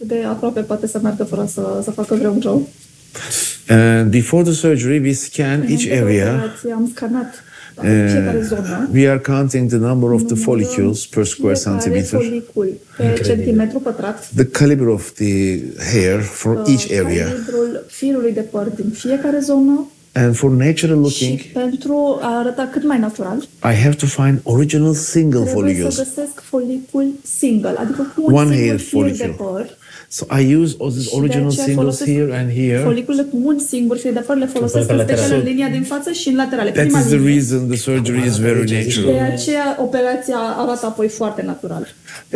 [3.70, 6.54] And before the surgery, we scan each area.
[7.78, 8.90] Operație Am scanat fiecare Uh, zonă.
[8.94, 13.80] we are counting the number of the follicles per square Fiecare centimeter, folicul pe centimetru
[13.80, 14.30] pătrat.
[14.36, 15.60] the caliber of the
[15.94, 21.40] hair for each area, Calibrul firului de păr din fiecare zonă And for natural looking,
[21.40, 25.96] Și pentru a arăta cât mai natural, I have to find original single trebuie follicles.
[25.96, 27.08] să găsesc folicul
[27.40, 29.28] single, adică cu un One singur hair fir de follicle.
[29.38, 29.78] păr.
[30.10, 32.80] So I use all these Și de original aceea singles folosesc here and here.
[32.84, 35.22] Foliculele cu un singur fir de păr le folosesc Pe în lateral.
[35.24, 36.72] special în linia din față și în laterale.
[36.72, 37.34] That Prima is the linie.
[37.34, 39.32] reason the surgery is very De natural.
[39.32, 41.88] aceea operația arată apoi foarte natural.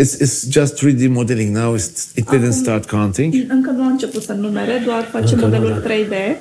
[0.01, 1.77] It's, it's just 3D modeling now.
[1.77, 3.33] It's, it didn't start counting.
[3.47, 5.93] Încă nu a început să numere, doar face Încă nu, modelul da.
[5.93, 6.35] 3D.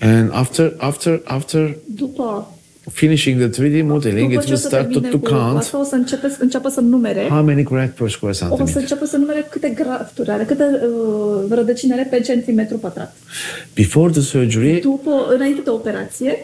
[0.00, 2.54] And after after after După,
[2.92, 5.34] finishing the 3D modeling, după it ce o will să start to, termine to cu
[5.34, 7.26] count asta, o să începe, înceapă să numere.
[7.28, 8.80] how many graft per square O să centimeter.
[8.80, 13.16] înceapă să numere câte grafturi are, câte uh, rădăcini are pe centimetru pătrat.
[13.74, 16.36] Before the surgery, După, înainte de operație,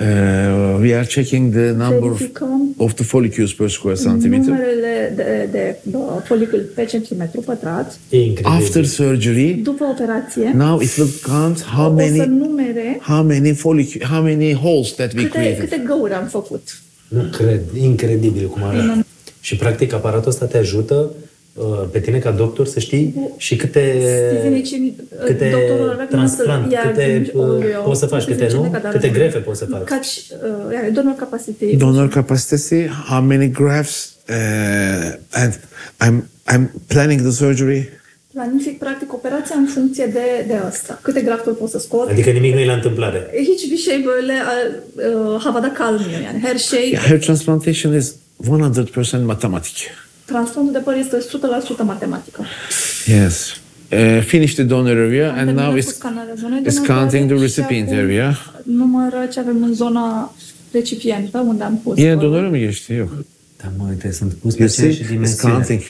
[0.00, 4.46] uh, we are checking the number of, verificăm of the follicles per square centimeter.
[4.46, 5.92] numerele de, de, de
[6.24, 7.98] folicul pe centimetru pătrat.
[8.42, 13.52] After surgery, După operație, now it will count how o să many numere how many
[13.52, 15.68] follic how many holes that we câte, created.
[15.68, 16.82] câte găuri am făcut.
[17.08, 19.06] Nu cred, incredibil cum arată.
[19.40, 21.27] Și practic aparatul ăsta te ajută uh,
[21.92, 23.94] pe tine ca doctor să știi și câte,
[24.36, 28.44] Fizinicii, câte doctorul arată transplant, să ia câte din uh, oleo, poți să faci, câte
[28.44, 28.98] fizice nu, necadare.
[28.98, 29.84] câte grefe poți să faci.
[29.84, 31.76] Catch, uh, yeah, donor capacity.
[31.76, 35.60] donor capacity, how many grafts, uh, and
[36.04, 36.22] I'm
[36.52, 37.88] I'm planning the surgery.
[38.32, 40.98] Planific, practic, operația în funcție de, de asta.
[41.02, 42.08] Câte grafturi pot să scot.
[42.08, 43.30] Adică nimic nu e la întâmplare.
[43.44, 44.34] Hiçbir şey böyle
[44.94, 48.14] uh, havada kalmıyor yani her şey Yeah, hair transplantation is
[48.48, 49.76] 100% mathematic.
[50.32, 51.16] Transplantul de păr este
[51.82, 52.44] 100% matematică.
[53.06, 53.60] Yes.
[53.92, 57.28] Uh, finish the donor area, and terminat now cu it's, scanarea zonei it's donatoare counting
[57.28, 58.36] the și recipient acum area.
[58.62, 60.34] Numără ce avem în zona
[60.72, 61.98] recipientă, unde am pus.
[61.98, 62.30] Yeah, părul.
[62.30, 63.10] donorul mi geçti yok.
[63.62, 65.54] Da, mă, uite, sunt pus pe You see, aceeași it's dimensiune.
[65.54, 65.80] counting.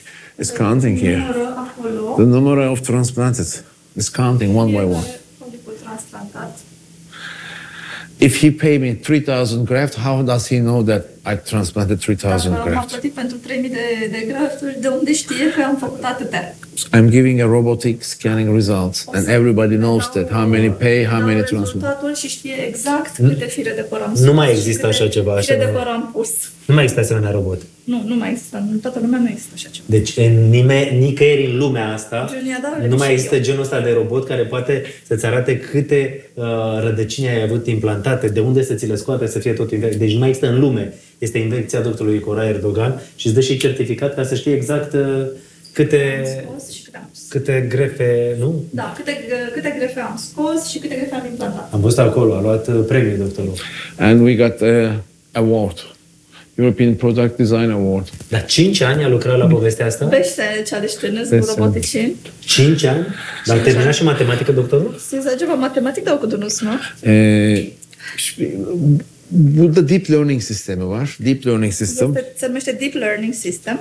[0.42, 1.16] It's counting here.
[1.16, 2.14] Numără acolo.
[2.16, 3.64] The number of transplanted
[3.96, 5.06] is counting one by one.
[5.38, 6.58] Folicul transplantat.
[8.18, 12.64] If he pay me 3,000 graft, how does he know that I transplanted 3,000 Dacă
[12.64, 12.88] m-a graft?
[12.88, 16.54] plătit pentru 3000 de, de grafturi, de unde știe că am făcut atâtea?
[16.96, 21.40] I'm giving a robotic scanning result, and everybody knows that how many pay, how many
[21.40, 21.64] transplant.
[21.64, 24.86] Rezultatul și știe exact Nu- câte fire de păr am nu mai scos și există
[24.86, 26.30] câte așa ceva, așa Fire de nu- păr am pus.
[26.66, 27.60] Nu mai există asemenea robot.
[27.88, 28.66] Nu, nu mai există.
[28.72, 29.86] În toată lumea nu există așa ceva.
[29.88, 33.40] Deci în nime, nicăieri în lumea asta Genia, da, nu mai și există eu.
[33.42, 36.44] genul ăsta de robot care poate să-ți arate câte uh,
[36.82, 39.98] rădăcini ai avut implantate, de unde să ți le scoate să fie tot invenție.
[39.98, 40.94] Deci nu mai există în lume.
[41.18, 45.26] Este invenția doctorului Cora Erdogan și îți dă și certificat ca să știi exact uh,
[45.72, 47.26] câte, Scos și câte am pus.
[47.28, 48.64] câte grefe, nu?
[48.70, 49.16] Da, câte,
[49.54, 51.72] câte grefe am scos și câte grefe am implantat.
[51.72, 53.52] Am văzut acolo, a luat uh, premiu doctorul.
[53.98, 55.78] And we got a award,
[56.58, 58.08] European Product Design Award.
[58.32, 60.12] Dar 5 ani a lucrat la povestea asta?
[60.12, 61.78] Beş sene çalıştınız bu Beş robot sene.
[61.78, 62.16] için.
[62.72, 63.04] 5 ani?
[63.48, 64.94] Dar a terminat și matematică doctorul?
[65.08, 66.70] Siz acaba matematik de okudunuz mu?
[67.06, 67.64] Ee,
[68.16, 68.56] şimdi
[69.28, 71.16] burada deep learning sistemi var.
[71.18, 72.14] Deep learning system.
[72.16, 73.80] Este, se numește Deep Learning System.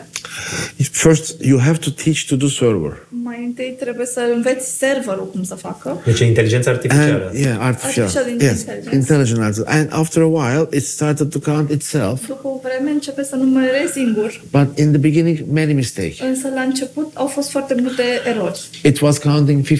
[0.91, 3.07] First, you have to teach to the server.
[3.24, 6.02] Mai întâi trebuie să înveți serverul cum să facă.
[6.06, 7.26] Deci e inteligență artificială.
[7.34, 8.06] And, yeah, artificial.
[8.06, 8.95] Artificial yes, intelligence.
[8.95, 9.41] intelligent.
[9.41, 9.78] artificial.
[9.80, 12.28] And after a while, it started to count itself.
[12.28, 14.41] După o vreme începe să numere singur.
[14.52, 16.19] But in the beginning, many mistakes.
[16.19, 18.60] Însă la început au fost foarte multe erori.
[18.84, 19.72] It was counting 50%.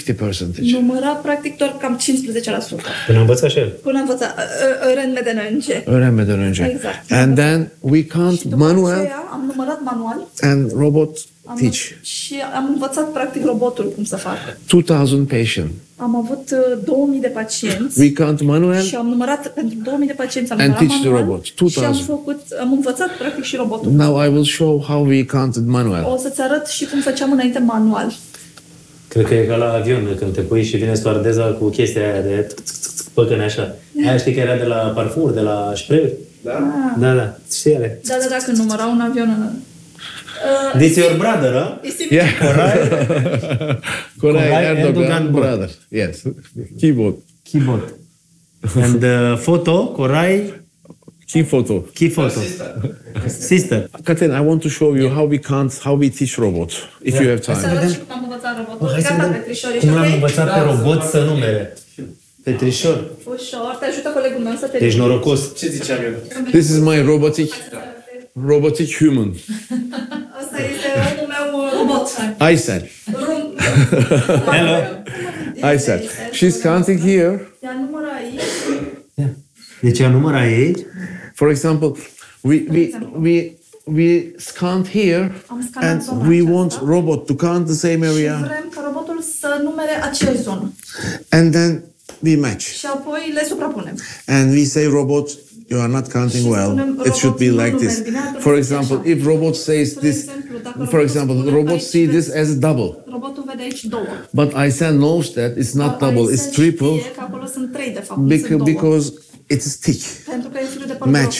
[0.60, 2.82] Număra practic doar cam 15%.
[3.06, 3.70] Până a învățat și el.
[3.84, 5.84] Până am învățat, ö- ö- öğrenmeden önce.
[5.86, 6.64] Öğrenmeden önce.
[6.76, 7.12] Exact.
[7.12, 11.80] And then we count După manual aceea am numărat manual and robot am, teach.
[12.02, 14.58] și am învățat practic robotul cum să facă.
[14.68, 15.72] 2000 patient.
[16.00, 20.14] Am avut uh, 2000 de pacienți We count manual și am numărat pentru 2000 de
[20.14, 21.44] pacienți am And numărat teach the manual robot.
[21.46, 21.86] și 2000.
[22.00, 23.92] am făcut, am învățat practic și robotul.
[23.92, 26.04] Now I will show how we counted manual.
[26.14, 28.14] O să-ți arăt și cum făceam înainte manual.
[29.08, 32.22] Cred că e ca la avion, când te pui și vine stoardeza cu chestia aia
[32.22, 32.48] de
[33.14, 33.76] păcăne așa.
[34.06, 36.64] Aia știi că era de la parfumuri, de la spray Da?
[37.00, 37.38] Da, da.
[37.54, 38.00] Știi ele.
[38.04, 39.44] Da, da, da, când număra un avion în...
[40.74, 41.76] Uh, This your brother, huh?
[41.90, 42.28] Isim- Yeah.
[42.40, 43.80] Koray
[44.20, 45.70] Koray Erdogan, Erdogan brother.
[45.90, 46.22] Yes.
[46.80, 47.16] Keyboard.
[47.52, 47.94] Keyboard.
[48.76, 50.54] And uh, photo, Corai,
[51.32, 51.74] Key photo.
[51.94, 52.40] key photo.
[53.28, 53.90] Sister.
[54.04, 57.22] Katen, I want to show you how we count, how we teach robots, if Yeah.
[57.24, 57.78] you have Să time.
[57.78, 58.90] arăt și cum am învățat robotul.
[58.92, 60.14] Hai să Gata, vedem Petrișor, ești cum l-am ok?
[60.14, 61.74] învățat pe robot să numere.
[62.52, 63.10] Petrișor.
[63.24, 65.56] Ușor, te ajută colegul meu să te Deci norocos.
[65.58, 66.12] Ce ziceam eu?
[66.52, 67.54] This is my robotic,
[68.46, 69.34] robotic human.
[70.42, 72.10] Asta este omul meu uh, robot.
[72.38, 72.90] Aysel.
[73.14, 73.54] Rum.
[74.56, 74.78] Hello.
[75.62, 76.02] Aysel.
[76.32, 77.48] She's counting here.
[77.60, 78.42] Ea numără aici.
[79.82, 80.80] Deci ea număra aici.
[81.34, 81.92] For example,
[82.42, 83.52] we, we, we,
[83.84, 86.52] we count here Am scanat and zona we aceasta.
[86.54, 90.72] want robot to count the same Și area vrem ca robotul să numere aceeași zonă.
[91.30, 91.84] and then
[92.20, 92.62] we match.
[92.66, 93.96] și apoi le suprapunem.
[94.26, 95.30] And we say, robot,
[95.68, 96.66] you are not counting Și well.
[96.68, 97.88] spunem, It should be robot, like nu this.
[97.96, 99.18] mergi bine, trebuie For să fie example, așa.
[99.20, 102.16] if robot says Spre this, exemplu, dacă for robotul example, spune robot aici see vezi-
[102.30, 102.90] this as double.
[103.12, 104.06] Robotul vede aici două.
[104.32, 107.92] But Aysel knows that it's not double, it's Aisel triple știe că acolo sunt trei,
[107.94, 108.70] de fapt, nu because, sunt două.
[108.74, 109.06] because
[109.54, 110.02] it's a stick.
[110.34, 111.38] Pentru că e firul de păr Match.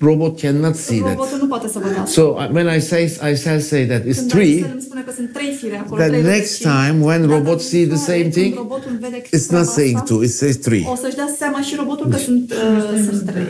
[0.00, 1.08] Robot cannot see gros.
[1.10, 1.16] that.
[1.18, 2.04] Robotul nu poate să vadă asta.
[2.10, 5.12] So uh, when I say Aysel say that it's Când three, Aisel îmi spune că
[5.16, 8.32] sunt trei fire acolo, the trei next rădăcini, time when robot see the same când
[8.32, 10.84] thing, robotul vede it's not treaba saying asta, two, it says three.
[10.92, 13.46] O să-și dea seama și robotul că sunt, uh, sunt trei.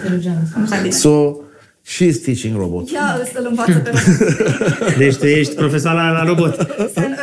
[0.64, 0.90] Așa bine.
[0.94, 1.34] So
[1.82, 2.92] she is teaching robot.
[2.92, 4.96] Ea îl învață pe robot.
[4.98, 6.54] Deci tu ești profesoara la robot.
[6.94, 7.14] Sunt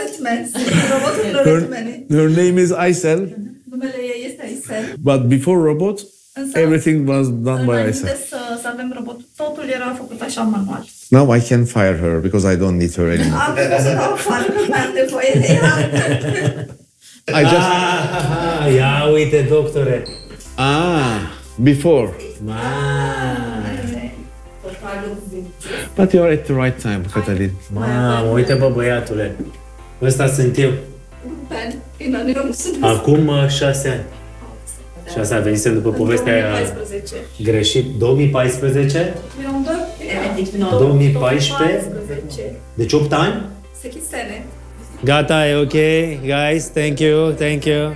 [0.00, 0.50] râtmen.
[0.92, 2.04] Robotul Her, râtmeni.
[2.10, 3.36] her name is Aysel,
[3.70, 4.84] Numele ei este Aisel.
[5.02, 6.00] but before robot,
[6.34, 8.02] Însă, everything was done by Aysel.
[8.02, 10.84] Înainte să, să avem robot, totul era făcut așa manual.
[11.08, 13.42] Now I can fire her because I don't need her anymore.
[13.48, 15.74] Acum o să dau afară că mai am nevoie de ea.
[17.40, 17.68] I just
[18.62, 20.02] Ah, ia uite, doctore.
[20.54, 21.20] ah
[21.62, 22.10] before,
[25.96, 27.50] but you are at the right time, Catalin.
[27.72, 29.36] Mamă, uite bă băiatule.
[30.02, 30.70] Ăsta sunt eu.
[31.48, 31.74] Ben,
[32.06, 34.02] Ina, eu nu sunt Acum uh, șase ani.
[35.12, 37.14] Și asta venisem după povestea aia 2014.
[37.42, 37.84] greșit.
[37.98, 39.14] 2014?
[39.40, 40.78] Era un doar?
[40.78, 42.56] 2014?
[42.74, 43.42] Deci 8 ani?
[43.80, 44.44] Se chisene.
[45.04, 45.72] Gata, e ok,
[46.20, 46.70] guys.
[46.72, 47.92] Thank you, thank you.